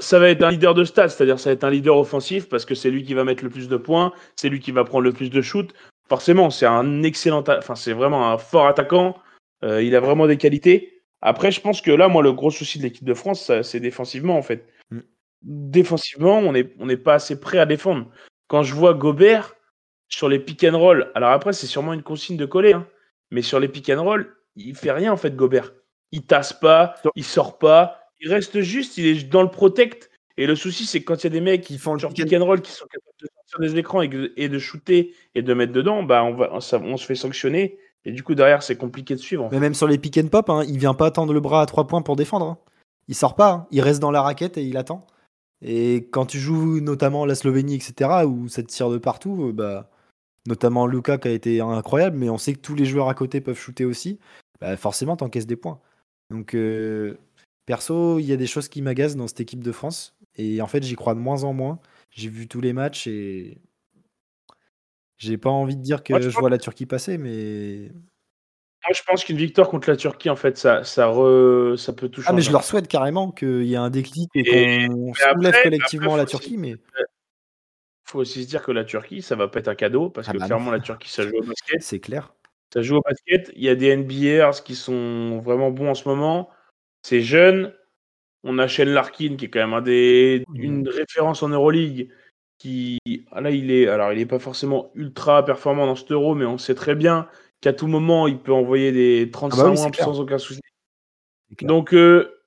[0.00, 0.18] ça.
[0.18, 2.74] va être un leader de stats, c'est-à-dire ça va être un leader offensif parce que
[2.74, 5.12] c'est lui qui va mettre le plus de points, c'est lui qui va prendre le
[5.12, 5.72] plus de shoots.
[6.08, 9.16] Forcément, c'est un excellent, enfin c'est vraiment un fort attaquant.
[9.64, 11.02] Euh, il a vraiment des qualités.
[11.20, 14.36] Après, je pense que là, moi, le gros souci de l'équipe de France, c'est défensivement
[14.36, 14.66] en fait.
[14.90, 15.00] Mm.
[15.42, 18.08] Défensivement, on n'est on pas assez prêt à défendre.
[18.48, 19.56] Quand je vois Gobert,
[20.08, 22.86] sur les pick and roll, alors après, c'est sûrement une consigne de coller, hein,
[23.30, 25.72] mais sur les pick and roll, il fait rien en fait, Gobert.
[26.12, 30.10] Il tasse pas, il sort pas, il reste juste, il est dans le protect.
[30.38, 32.32] Et le souci, c'est que quand il y a des mecs qui font le pick
[32.32, 34.08] and roll qui sont capables de sortir des écrans et,
[34.48, 36.60] de shooter et de mettre dedans, bah on, va, on
[36.96, 37.78] se fait sanctionner.
[38.04, 39.48] Et du coup, derrière, c'est compliqué de suivre.
[39.50, 41.66] Mais même sur les pick and pop, hein, il vient pas tendre le bras à
[41.66, 42.46] trois points pour défendre.
[42.46, 42.58] Hein.
[43.08, 45.06] Il sort pas, il reste dans la raquette et il attend.
[45.62, 49.90] Et quand tu joues notamment la Slovénie, etc., où ça te tire de partout, bah
[50.46, 53.40] notamment Luca qui a été incroyable, mais on sait que tous les joueurs à côté
[53.40, 54.18] peuvent shooter aussi,
[54.60, 55.80] bah forcément t'encaisses des points.
[56.30, 57.16] Donc euh,
[57.64, 60.66] perso, il y a des choses qui m'agacent dans cette équipe de France, et en
[60.66, 61.78] fait j'y crois de moins en moins.
[62.10, 63.58] J'ai vu tous les matchs et
[65.18, 67.90] j'ai pas envie de dire que je, vois la Turquie passer, mais
[68.86, 71.12] moi, je pense qu'une victoire contre la Turquie, en fait, ça, ça,
[71.76, 72.28] ça peut tout changer.
[72.28, 76.14] Ah, mais je leur souhaite carrément qu'il y ait un déclic et, qu'on soulève collectivement
[76.14, 76.56] la Turquie.
[76.56, 76.76] Mais
[78.04, 80.32] faut aussi se dire que la Turquie, ça va pas être un cadeau parce ah
[80.32, 81.82] que bah clairement la Turquie, ça joue au basket.
[81.82, 82.32] C'est clair.
[82.72, 83.50] Ça joue au basket.
[83.56, 86.48] Il y a des NBAers qui sont vraiment bons en ce moment.
[87.02, 87.74] C'est jeune.
[88.48, 92.08] On a Shane Larkin qui est quand même un des, une référence en Euroleague.
[92.58, 92.98] Qui,
[93.32, 96.46] ah là, il est, alors il est pas forcément ultra performant dans ce euro, mais
[96.46, 97.28] on sait très bien
[97.60, 100.60] qu'à tout moment, il peut envoyer des 35 ah bah sans aucun souci.
[101.60, 102.42] Donc, euh,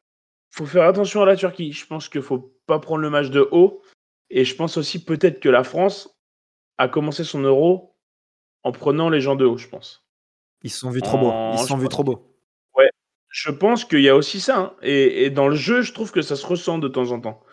[0.50, 1.74] faut faire attention à la Turquie.
[1.74, 3.82] Je pense qu'il faut pas prendre le match de haut.
[4.30, 6.18] Et je pense aussi peut-être que la France
[6.78, 7.96] a commencé son euro
[8.64, 10.06] en prenant les gens de haut, je pense.
[10.64, 11.34] Ils se sont vus trop beaux.
[11.54, 12.29] Ils se sont vus trop beaux.
[13.30, 14.58] Je pense qu'il y a aussi ça.
[14.58, 14.74] Hein.
[14.82, 17.44] Et, dans le jeu, je trouve que ça se ressent de temps en temps.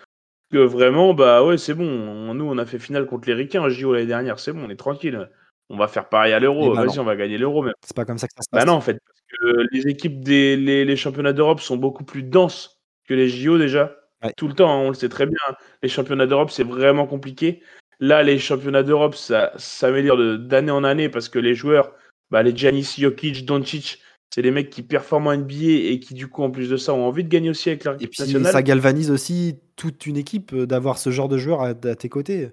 [0.50, 2.34] Que vraiment, bah ouais, c'est bon.
[2.34, 4.38] nous, on a fait finale contre les Ricains en JO l'année dernière.
[4.38, 5.28] C'est bon, on est tranquille.
[5.68, 6.72] On va faire pareil à l'Euro.
[6.72, 7.66] Eh ben Vas-y, on va gagner l'Euro.
[7.82, 8.66] C'est pas comme ça que ça se bah passe.
[8.66, 8.98] Bah non, en fait.
[9.04, 13.58] Parce que les équipes des les, championnats d'Europe sont beaucoup plus denses que les JO
[13.58, 13.96] déjà.
[14.36, 15.36] Tout le temps, hein, on le sait très bien.
[15.82, 17.62] Les championnats d'Europe, c'est vraiment compliqué.
[18.00, 21.92] Là, les championnats d'Europe, ça s'améliore d'année en année parce que les joueurs,
[22.30, 24.00] bah, les Giannis, Jokic, Doncic,
[24.30, 26.92] c'est des mecs qui performent en NBA et qui, du coup, en plus de ça,
[26.92, 30.16] ont envie de gagner aussi avec leur équipe et puis, Ça galvanise aussi toute une
[30.16, 32.50] équipe euh, d'avoir ce genre de joueurs à, tes côtés.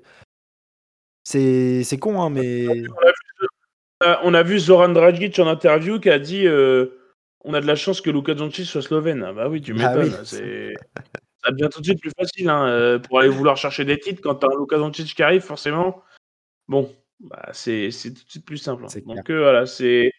[1.24, 2.68] C'est con, hein, mais.
[4.24, 6.88] On a, vu, Zoran Dragic en interview qui a dit euh,
[7.46, 9.24] On a de la chance que Luka Doncic soit slovène.
[9.24, 10.26] Ah bah oui, tu ah m'étonnes.
[10.26, 14.22] Ça devient tout de suite plus facile hein, euh, pour aller vouloir chercher des titres.
[14.22, 16.02] Quand tu as un Luka Doncic qui arrive, forcément,
[16.68, 18.86] bon, bah, c'est tout de suite plus simple.
[18.86, 19.00] Hein.
[19.06, 20.12] Donc voilà, c'est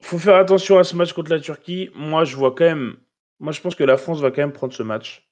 [0.00, 1.90] faut faire attention à ce match contre la Turquie.
[1.94, 2.96] Moi, je vois quand même.
[3.40, 5.28] Moi, je pense que la France va quand même prendre ce match.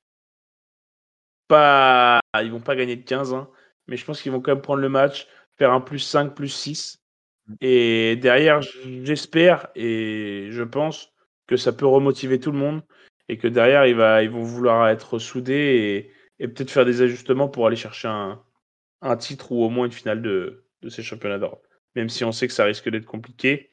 [1.49, 3.49] Pas, ils vont pas gagner de 15, hein,
[3.87, 6.49] mais je pense qu'ils vont quand même prendre le match, faire un plus 5, plus
[6.49, 7.01] 6.
[7.47, 7.55] Mm.
[7.61, 11.13] Et derrière, j'espère et je pense
[11.47, 12.83] que ça peut remotiver tout le monde
[13.29, 17.77] et que derrière, ils vont vouloir être soudés et, peut-être faire des ajustements pour aller
[17.77, 21.67] chercher un, titre ou au moins une finale de, de ces championnats d'Europe.
[21.95, 23.71] Même si on sait que ça risque d'être compliqué.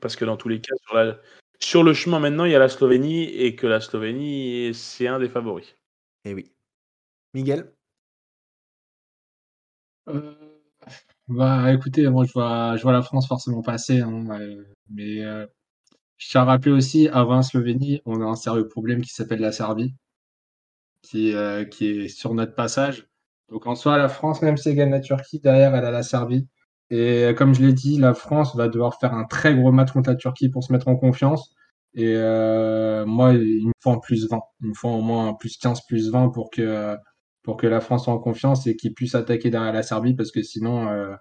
[0.00, 0.72] Parce que dans tous les cas,
[1.60, 5.18] sur, le chemin maintenant, il y a la Slovénie et que la Slovénie, c'est un
[5.18, 5.76] des favoris.
[6.24, 6.52] Eh oui.
[7.34, 7.72] Miguel?
[10.08, 10.34] Euh,
[11.28, 14.24] Bah écoutez, moi je vois, je vois la France forcément passer, hein,
[14.90, 15.46] mais euh,
[16.18, 19.40] je tiens à rappeler aussi, avant la Slovénie, on a un sérieux problème qui s'appelle
[19.40, 19.94] la Serbie,
[21.02, 23.08] qui, euh, qui est sur notre passage.
[23.48, 26.02] Donc en soi, la France, même si elle gagne la Turquie, derrière elle a la
[26.02, 26.46] Serbie.
[26.90, 29.92] Et euh, comme je l'ai dit, la France va devoir faire un très gros match
[29.92, 31.54] contre la Turquie pour se mettre en confiance.
[31.94, 34.40] Et euh, moi, il me faut en plus 20.
[34.60, 36.96] Il me faut au moins un plus 15, plus 20 pour que,
[37.42, 40.30] pour que la France soit en confiance et qu'il puisse attaquer derrière la Serbie parce
[40.30, 41.14] que sinon, euh,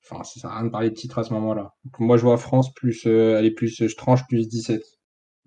[0.00, 1.74] ça sert à rien de parler de titre à ce moment-là.
[1.98, 4.82] moi, je vois France plus, euh, est plus, je tranche plus 17.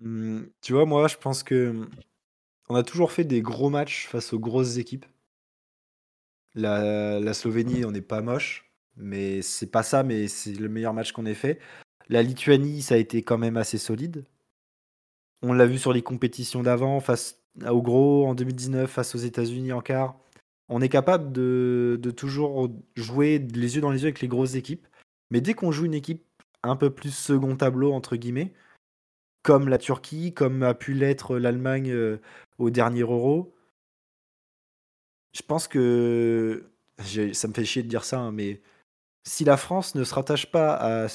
[0.00, 1.88] Mmh, tu vois, moi, je pense que
[2.68, 5.06] on a toujours fait des gros matchs face aux grosses équipes.
[6.54, 10.94] La, la Slovénie, on n'est pas moche mais c'est pas ça, mais c'est le meilleur
[10.94, 11.58] match qu'on ait fait.
[12.08, 14.24] La Lituanie, ça a été quand même assez solide.
[15.42, 19.72] On l'a vu sur les compétitions d'avant, face au gros en 2019, face aux États-Unis
[19.72, 20.16] en quart.
[20.68, 24.86] On est capable de, toujours jouer les yeux dans les yeux avec les grosses équipes.
[25.30, 26.24] Mais dès qu'on joue une équipe
[26.62, 28.52] un peu plus second tableau, entre guillemets,
[29.42, 32.18] comme la Turquie, comme a pu l'être l'Allemagne euh,
[32.58, 33.54] au dernier Euro,
[35.32, 36.66] je pense que.
[37.32, 38.60] Ça me fait chier de dire ça, hein, mais
[39.30, 41.06] si la France ne se rattache pas à,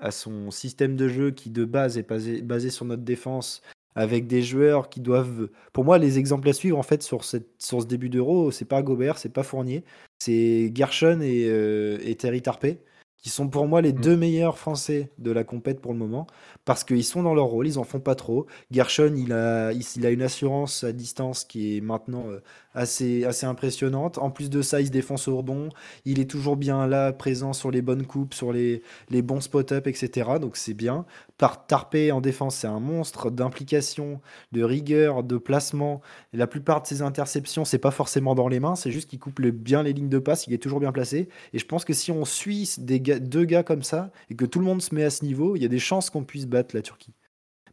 [0.00, 3.62] à son système de jeu qui de base est basé, sur notre défense,
[3.96, 5.48] avec des joueurs qui doivent.
[5.72, 8.64] Pour moi, les exemples à suivre en fait sur, cette, sur ce début d'Euro, c'est
[8.64, 9.84] pas Gobert, c'est pas Fournier,
[10.20, 12.78] c'est Gershon et, euh, et Terry Tarpey
[13.16, 14.00] qui sont pour moi les mm.
[14.00, 16.28] deux meilleurs Français de la compète pour le moment,
[16.66, 18.46] parce qu'ils sont dans leur rôle, ils en font pas trop.
[18.72, 22.42] Gershon, il a, il, a une assurance à distance qui est maintenant euh,
[22.74, 24.18] assez, assez impressionnante.
[24.18, 25.68] En plus de ça, il se défonce au rebond,
[26.04, 29.86] il est toujours bien là, présent sur les bonnes coupes, sur les, les bons spot-up,
[29.86, 30.32] etc.
[30.40, 31.06] Donc c'est bien.
[31.38, 34.20] Tarpé en défense, c'est un monstre d'implication,
[34.52, 36.00] de rigueur, de placement.
[36.32, 39.40] la plupart de ses interceptions, c'est pas forcément dans les mains, c'est juste qu'il coupe
[39.40, 41.28] bien les lignes de passe, il est toujours bien placé.
[41.52, 44.58] Et je pense que si on suit des deux gars comme ça et que tout
[44.58, 46.82] le monde se met à ce niveau, il y a des chances qu'on puisse la
[46.82, 47.14] Turquie.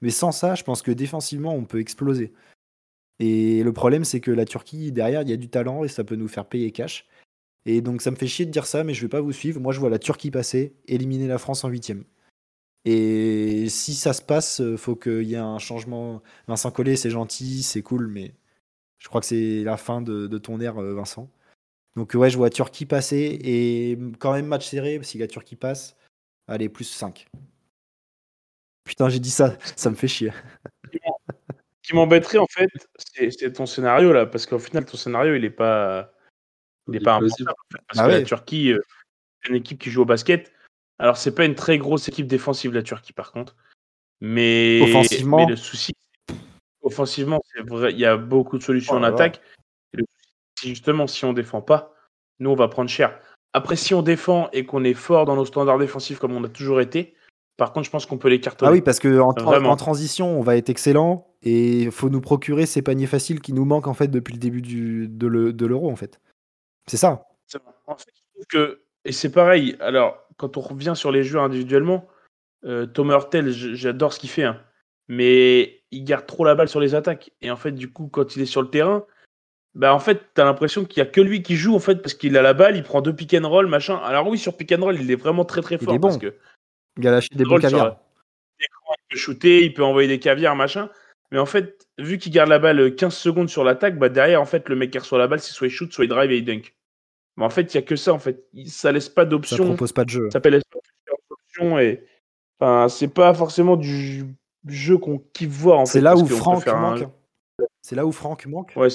[0.02, 2.34] Mais sans ça, je pense que défensivement, on peut exploser.
[3.20, 6.04] Et le problème, c'est que la Turquie, derrière, il y a du talent et ça
[6.04, 7.08] peut nous faire payer cash.
[7.66, 9.62] Et donc ça me fait chier de dire ça, mais je vais pas vous suivre.
[9.62, 12.04] Moi, je vois la Turquie passer, éliminer la France en huitième.
[12.86, 16.22] Et si ça se passe, euh, faut qu'il y ait un changement.
[16.48, 18.34] Vincent Collet, c'est gentil, c'est cool, mais
[19.00, 21.30] je crois que c'est la fin de, ton ère, euh, Vincent.
[21.96, 25.96] Donc ouais, je vois Turquie passer et quand même match serré, si la Turquie passe,
[26.48, 27.28] allez, plus 5.
[28.84, 30.32] Putain, j'ai dit ça, ça me fait chier.
[30.92, 35.44] Ce qui m'embêterait en fait, c'est ton scénario là, parce qu'au final, ton scénario, il
[35.44, 36.14] est pas,
[36.88, 37.52] il est pas impossible.
[37.70, 40.54] Parce bah que la Turquie, c'est euh, une équipe qui joue au basket
[41.00, 43.56] alors, c'est pas une très grosse équipe défensive, la Turquie, par contre.
[44.22, 45.94] Mais, offensivement, le souci,
[46.82, 49.42] offensivement, c'est vrai, il y a beaucoup de solutions oh en attaque.
[50.64, 51.94] justement, si on défend pas,
[52.40, 53.20] nous, on va prendre cher.
[53.54, 56.50] Après, si on défend et qu'on est fort dans nos standards défensifs comme on a
[56.50, 57.16] toujours été,
[57.58, 58.70] par contre, je pense qu'on peut les cartonner.
[58.70, 62.66] Ah oui, parce qu'en en, transition, on va être excellent et il faut nous procurer
[62.66, 65.96] ces paniers faciles qui nous manquent en fait depuis le début du, de l'euro, en
[65.96, 66.20] fait.
[66.88, 67.28] C'est ça.
[67.86, 69.76] En fait, je trouve que et c'est pareil.
[69.80, 72.08] Alors, quand on revient sur les joueurs individuellement,
[72.66, 74.62] euh, Thomas Hurtel, j'adore ce qu'il fait, hein.
[75.08, 77.32] mais il garde trop la balle sur les attaques.
[77.42, 79.06] Et en fait, du coup, quand il est sur le terrain,
[79.76, 82.14] bah en fait, t'as l'impression qu'il y a que lui qui joue en fait parce
[82.14, 83.98] qu'il a la balle, il prend deux pick and roll, machin.
[83.98, 86.10] Alors oui, sur pick and roll, il est vraiment très très fort il est bon.
[86.10, 86.36] parce que
[86.98, 87.98] Il a lâché des bons caviars.
[88.60, 88.68] il
[89.10, 90.90] peut shooter, il peut envoyer des caviars, machin.
[91.32, 94.46] Mais en fait, vu qu'il garde la balle 15 secondes sur l'attaque, bah derrière, en
[94.46, 96.38] fait, le mec qui reçoit la balle, c'est soit il shoot, soit il drive et
[96.38, 96.76] il dunk.
[97.38, 98.46] Mais en fait, il y a que ça en fait.
[98.68, 99.66] Ça laisse pas Ça d'options.
[99.66, 100.26] propose pas de jeu.
[100.30, 100.62] Ça s'appelle
[101.80, 102.04] et
[102.60, 104.26] enfin, c'est pas forcément du
[104.68, 105.94] jeu qu'on kiffe voir en fait.
[105.94, 107.08] C'est là où Franck un- manque.
[107.82, 108.74] C'est là où Franck manque.
[108.76, 108.88] Ouais,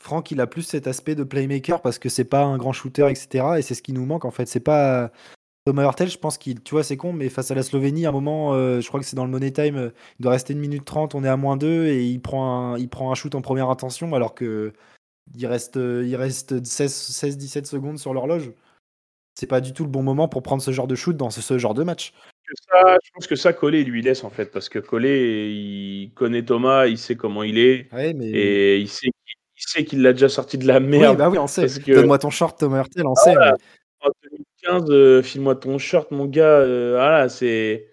[0.00, 3.08] Franck, il a plus cet aspect de playmaker parce que c'est pas un grand shooter,
[3.10, 3.44] etc.
[3.58, 4.46] Et c'est ce qui nous manque en fait.
[4.46, 5.10] C'est pas
[5.66, 8.10] Thomas Hurtel, je pense qu'il, tu vois, c'est con, mais face à la Slovénie, à
[8.10, 9.90] un moment, euh, je crois que c'est dans le Money Time, euh,
[10.20, 12.78] il doit rester une minute 30, on est à moins 2 et il prend un,
[12.78, 14.72] il prend un shoot en première intention alors que
[15.34, 18.52] il reste, euh, il reste 16-17 secondes sur l'horloge.
[19.34, 21.42] C'est pas du tout le bon moment pour prendre ce genre de shoot dans ce,
[21.42, 22.14] ce genre de match.
[22.70, 26.44] ça, je pense que ça, Collet lui laisse en fait, parce que Collet, il connaît
[26.44, 28.26] Thomas, il sait comment il est, Ouais, mais.
[28.28, 31.18] et il sait, qu'il- il sait qu'il l'a déjà sorti de la oui, merde.
[31.18, 31.66] bah oui, on sait.
[31.66, 33.34] que- Donne-moi ton short, Thomas Hurtel, on sait.
[33.34, 33.56] voilà.
[34.30, 34.35] mais-
[34.68, 36.60] En 2015, euh, file-moi ton short, mon gars.
[36.60, 37.88] euh, voilà, c'est.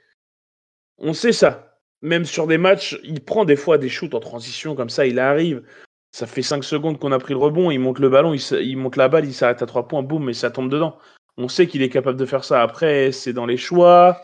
[0.98, 1.80] On sait ça.
[2.02, 5.20] Même sur des matchs, il prend des fois des shoots en transition comme ça, il
[5.20, 5.64] arrive.
[6.12, 8.98] Ça fait 5 secondes qu'on a pris le rebond, il monte le ballon, il, monte
[8.98, 10.98] la balle, il s'arrête à 3 points, boum, et ça tombe dedans.
[11.38, 12.62] On sait qu'il est capable de faire ça.
[12.62, 14.22] Après, c'est dans les choix,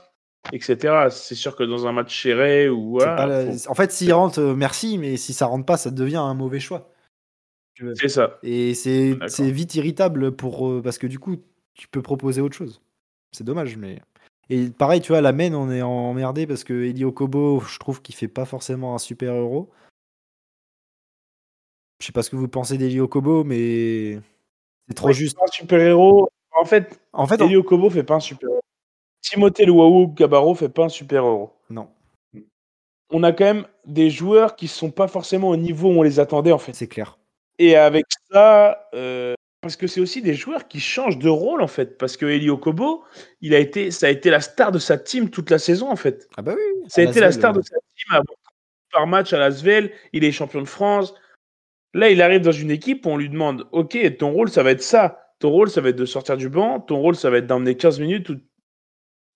[0.52, 1.10] etc.
[1.10, 3.92] C'est sûr que dans un match serré ou C'est voilà, pas la- faut- En fait,
[3.92, 6.92] s'il rentre, euh, merci, mais si ça rentre pas, ça devient un mauvais choix.
[7.96, 8.38] c'est ça.
[8.44, 11.38] Et c'est vite irritable pour euh, parce que du coup,
[11.80, 12.82] tu peux proposer autre chose.
[13.32, 14.02] C'est dommage, mais.
[14.50, 18.02] Et pareil, tu vois, la main, on est emmerdé parce que Elio Kobo, je trouve
[18.02, 19.70] qu'il fait pas forcément un super euro.
[22.00, 24.20] Je sais pas ce que vous pensez d'Elio Kobo, mais
[24.88, 25.38] c'est trop Ouais, juste.
[25.42, 26.30] Un super-héros.
[26.60, 28.62] En fait, En fait, on- Elio Kobo fait pas un super-héros.
[29.22, 31.52] Timothée Luau Gabaro fait pas un super-héros.
[31.70, 31.90] non,
[33.12, 36.20] on a quand même des joueurs qui sont pas forcément au niveau où on les
[36.20, 36.74] attendait en fait.
[36.74, 37.18] c'est clair.
[37.58, 41.68] Et avec ça, euh, parce que c'est aussi des joueurs qui changent de rôle en
[41.68, 41.98] fait.
[41.98, 43.04] Parce que Elio Kobo,
[43.42, 45.96] il a été, ça a été la star de sa team toute la saison en
[45.96, 46.28] fait.
[46.38, 46.62] Ah bah oui.
[46.88, 48.22] Ça a été la star de sa team à-
[48.92, 49.92] par match à Lasvel.
[50.14, 51.14] Il est champion de France.
[51.94, 54.72] Là, il arrive dans une équipe où on lui demande Ok, ton rôle, ça va
[54.72, 55.34] être ça.
[55.40, 56.80] Ton rôle, ça va être de sortir du banc.
[56.80, 58.30] Ton rôle, ça va être d'emmener 15 minutes.
[58.30, 58.40] ou-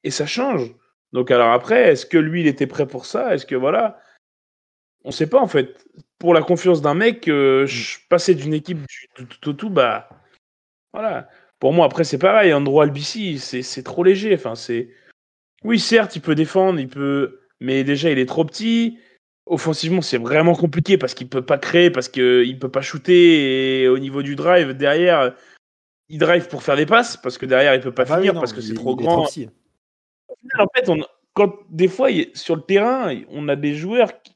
[0.04, 0.74] Et ça change.
[1.14, 3.34] Donc, alors après, est-ce que lui, il était prêt pour ça?
[3.34, 4.00] Est-ce que voilà
[5.04, 5.86] On sait pas en fait.
[6.20, 8.80] Pour la confiance d'un mec, euh, je- passer d'une équipe
[9.18, 10.10] du tout, bah.
[10.94, 11.28] Voilà.
[11.60, 12.54] Pour moi, après, c'est pareil.
[12.54, 14.34] Andro Albici, c'est trop léger.
[14.36, 14.90] Enfin, c'est.
[15.64, 17.42] Oui, certes, il peut défendre, il peut.
[17.60, 19.00] Mais déjà, il est trop petit.
[19.46, 23.82] Offensivement, c'est vraiment compliqué parce qu'il peut pas créer, parce qu'il peut pas shooter.
[23.84, 25.36] Et au niveau du drive, derrière,
[26.10, 28.34] il drive pour faire des passes, parce que derrière, il peut pas ah bah finir,
[28.34, 29.24] non, parce que c'est trop grand.
[30.60, 31.02] en fait, on,
[31.34, 34.34] quand des fois, sur le terrain, on a des joueurs qui,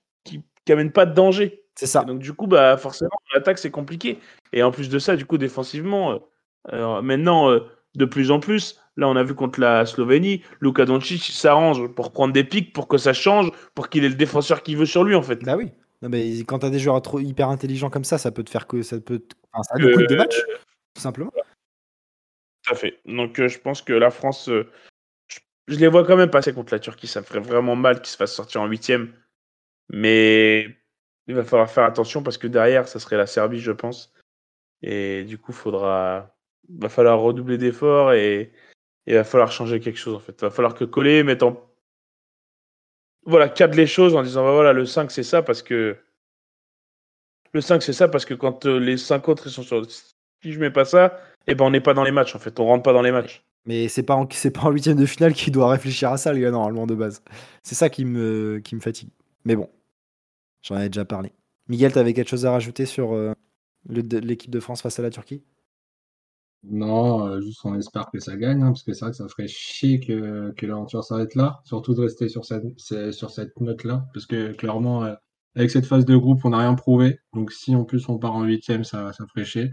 [0.68, 1.64] qui, amènent pas de danger.
[1.76, 2.02] C'est ça.
[2.04, 4.20] Et donc, du coup, bah, forcément, l'attaque, c'est compliqué.
[4.54, 6.18] Et en plus de ça, du coup, défensivement, euh,
[6.74, 7.60] euh, maintenant, euh,
[7.96, 12.12] de plus en plus, là, on a vu contre la Slovénie, Luka Doncic s'arrange pour
[12.12, 15.04] prendre des pics, pour que ça change, pour qu'il ait le défenseur qu'il veut sur
[15.04, 15.44] lui, en fait.
[15.44, 15.72] Bah oui.
[16.02, 18.68] Non, mais quand t'as des joueurs trop hyper intelligents comme ça, ça peut te faire
[18.68, 19.20] que ça peut.
[19.20, 20.44] te- Enfin, ça nous coûte des matchs,
[20.94, 21.32] tout simplement.
[22.64, 23.00] Tout à fait.
[23.06, 24.64] Donc, euh, je pense que la France, je,
[25.68, 27.08] je les vois quand même passer contre la Turquie.
[27.08, 29.14] Ça me ferait vraiment mal qu'ils se fassent sortir en huitième.
[29.90, 30.78] Mais
[31.28, 34.14] il va falloir faire attention parce que derrière, ça serait la Serbie, je pense.
[34.82, 36.36] Et du coup, faudra,
[36.70, 38.52] va falloir redoubler d'efforts et
[39.06, 40.34] il va falloir changer quelque chose en fait.
[40.40, 41.64] Il va falloir que Collet mette en.
[43.26, 45.98] Voilà, cadre les choses en disant bah, voilà, le 5 c'est ça parce que.
[47.54, 49.86] Le 5 c'est ça parce que quand euh, les 5 autres ils sont sur.
[49.90, 52.60] Si je mets pas ça, eh ben on n'est pas dans les matchs en fait.
[52.60, 53.44] On rentre pas dans les matchs.
[53.66, 56.40] Mais c'est pas en, c'est pas huitième de finale qu'il doit réfléchir à ça, le
[56.40, 57.22] gars, normalement, de base.
[57.64, 59.10] C'est ça qui me, qui me fatigue.
[59.44, 59.70] Mais bon,
[60.68, 61.32] j'en avais déjà parlé.
[61.68, 63.34] Miguel, t'avais quelque chose à rajouter sur euh,
[63.90, 65.44] l'équipe de France face à la Turquie?
[66.64, 69.28] Non, euh, juste on espère que ça gagne, hein, parce que c'est vrai que ça
[69.28, 72.64] ferait chier que, l'aventure s'arrête là, surtout de rester sur cette,
[73.60, 75.14] note-là, parce que clairement, euh,
[75.56, 78.36] avec cette phase de groupe, on n'a rien prouvé, donc si en plus on part
[78.36, 79.72] en huitième, ça, ça ferait chier.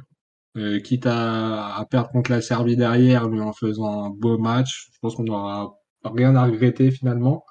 [0.84, 4.98] Quitte à, à perdre contre la Serbie derrière, mais en faisant un beau match, je
[5.00, 5.74] pense qu'on n'aura
[6.04, 7.44] rien à regretter finalement,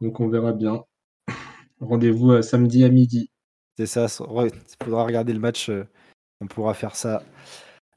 [0.00, 0.84] donc on verra bien.
[1.80, 3.30] Rendez-vous euh, samedi à midi.
[3.78, 4.50] C'est ça, il
[4.82, 5.86] faudra regarder le match, euh,
[6.40, 7.22] on pourra faire ça.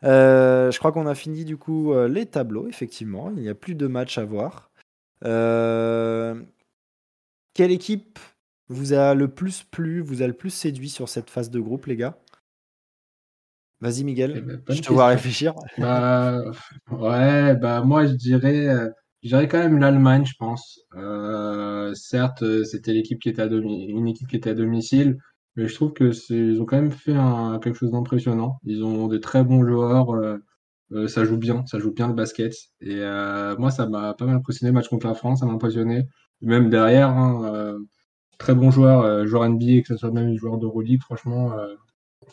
[0.04, 3.32] Euh, je crois qu'on a fini du coup les tableaux, effectivement.
[3.36, 4.70] Il n'y a plus de matchs à voir.
[5.26, 6.42] Euh,
[7.54, 8.20] quelle équipe
[8.68, 11.86] vous a le plus plu, vous a le plus séduit sur cette phase de groupe,
[11.88, 12.18] les gars?
[13.82, 14.34] Vas-y, Eh Miguel.
[14.34, 14.94] ben, bonne Je te question.
[14.94, 15.54] vois réfléchir.
[15.78, 16.42] Bah,
[16.92, 18.68] ouais, bah moi je dirais,
[19.24, 20.80] je dirais quand même l'Allemagne, je pense.
[20.96, 25.18] Euh, certes, euh, c'était l'équipe qui était à une équipe qui était à domicile,
[25.56, 28.60] mais je trouve que ils ont quand même fait un, quelque chose d'impressionnant.
[28.64, 30.38] Ils ont des très bons joueurs, euh,
[30.94, 32.54] euh, ça joue bien, ça joue bien le basket.
[32.82, 34.72] Et euh, moi, ça m'a pas mal impressionné.
[34.72, 36.04] Match contre la France, ça m'a impressionné.
[36.42, 37.80] Même derrière, hein, euh,
[38.40, 41.54] très bons joueurs, euh, joueurs NBA, que ce soit même les joueurs d'Euroleague, franchement.
[41.58, 41.76] euh,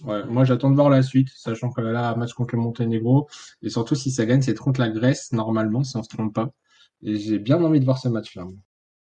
[0.04, 3.28] Ouais, moi j'attends de voir la suite, sachant que là, match contre le Monténégro,
[3.62, 6.50] et surtout si ça gagne, c'est contre la Grèce, normalement, si on se trompe pas.
[7.02, 8.46] Et j'ai bien envie de voir ce match-là.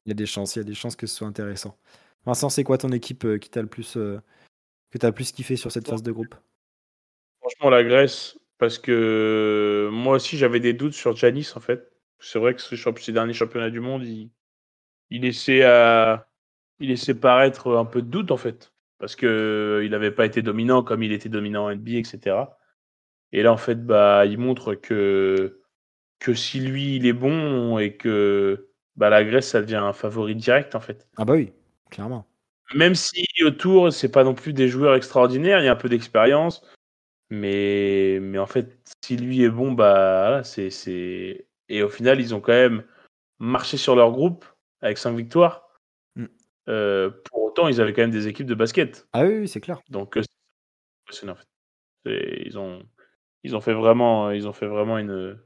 [0.04, 1.78] Il y a des chances, il y a des chances que ce soit intéressant.
[2.24, 4.20] Vincent, c'est quoi ton équipe euh, qui t'a le plus, euh,
[4.90, 6.34] que t'as le plus kiffé sur cette phase de groupe?
[7.40, 11.90] Franchement, la Grèce, parce que moi aussi j'avais des doutes sur Janis en fait.
[12.20, 14.30] C'est vrai que ce ces derniers championnats du monde, il,
[15.10, 16.28] il laissait à,
[16.78, 20.42] il laissait paraître un peu de doute en fait, parce que il n'avait pas été
[20.42, 22.36] dominant comme il était dominant en NBA, etc.
[23.32, 25.61] Et là en fait, bah, il montre que
[26.22, 30.36] que si lui il est bon et que bah, la Grèce ça devient un favori
[30.36, 31.08] direct en fait.
[31.16, 31.52] Ah bah oui,
[31.90, 32.28] clairement.
[32.74, 35.88] Même si autour c'est pas non plus des joueurs extraordinaires, il y a un peu
[35.88, 36.64] d'expérience.
[37.30, 41.46] Mais, mais en fait, si lui est bon, bah c'est, c'est.
[41.68, 42.84] Et au final, ils ont quand même
[43.38, 44.44] marché sur leur groupe
[44.80, 45.66] avec 5 victoires.
[46.14, 46.26] Mm.
[46.68, 49.08] Euh, pour autant, ils avaient quand même des équipes de basket.
[49.12, 49.80] Ah oui, oui, c'est clair.
[49.88, 50.28] Donc, euh, c'est
[51.04, 51.48] impressionnant en fait.
[52.06, 52.82] C'est- Ils ont,
[53.42, 55.38] ils ont fait vraiment, ils ont fait vraiment une,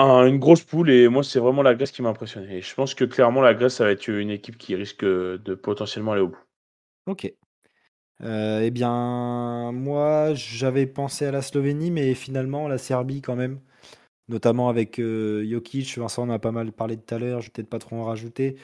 [0.00, 2.58] un- une grosse poule et moi, c'est vraiment la Grèce qui m'a impressionné.
[2.58, 5.54] Et je pense que clairement, la Grèce, ça va être une équipe qui risque de
[5.54, 6.38] potentiellement aller au bout.
[7.06, 7.32] Ok.
[8.22, 13.60] Euh, eh bien, moi, j'avais pensé à la Slovénie, mais finalement, la Serbie quand même.
[14.28, 15.98] Notamment avec euh, Jokic.
[15.98, 18.04] Vincent en a pas mal parlé tout à l'heure, je vais peut-être pas trop en
[18.04, 18.56] rajouter.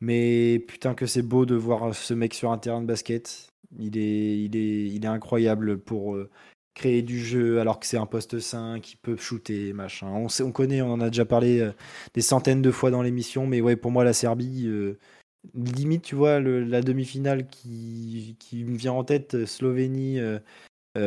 [0.00, 3.48] Mais putain que c'est beau de voir ce mec sur un terrain de basket.
[3.78, 6.30] Il est, il est, il est incroyable pour euh,
[6.74, 10.08] créer du jeu alors que c'est un poste 5, qui peut shooter, machin.
[10.08, 11.72] On, connaît, on en a déjà parlé euh,
[12.14, 14.98] des centaines de fois dans l'émission, mais pour moi, la Serbie, euh,
[15.54, 20.18] limite, tu vois, la demi-finale qui, me vient en tête, euh, Slovénie,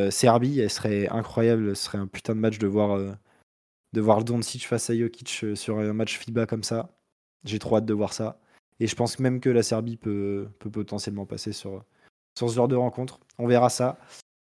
[0.09, 1.75] Serbie, elle serait incroyable.
[1.75, 2.99] Ce serait un putain de match de voir,
[3.93, 6.89] de voir Doncic face à Jokic sur un match FIBA comme ça.
[7.45, 8.39] J'ai trop hâte de voir ça.
[8.79, 11.85] Et je pense même que la Serbie peut, peut potentiellement passer sur,
[12.37, 13.19] sur ce genre de rencontre.
[13.37, 13.97] On verra ça.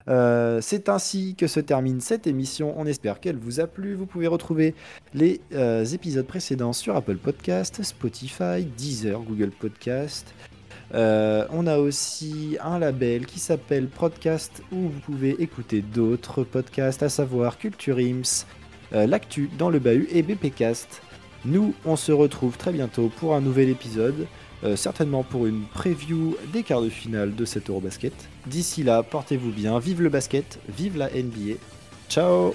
[0.08, 2.74] Euh, c'est ainsi que se termine cette émission.
[2.78, 3.94] On espère qu'elle vous a plu.
[3.94, 4.74] Vous pouvez retrouver
[5.14, 10.34] les euh, épisodes précédents sur Apple Podcast, Spotify, Deezer, Google Podcast.
[10.94, 17.04] Euh, on a aussi un label qui s'appelle Podcast où vous pouvez écouter d'autres podcasts,
[17.04, 18.46] à savoir Culture Ims,
[18.94, 21.02] euh, L'actu dans le bahut et BPcast.
[21.46, 24.28] Nous, on se retrouve très bientôt pour un nouvel épisode,
[24.64, 28.14] euh, certainement pour une preview des quarts de finale de cet Eurobasket.
[28.48, 31.56] D'ici là, portez-vous bien, vive le basket, vive la NBA.
[32.10, 32.54] Ciao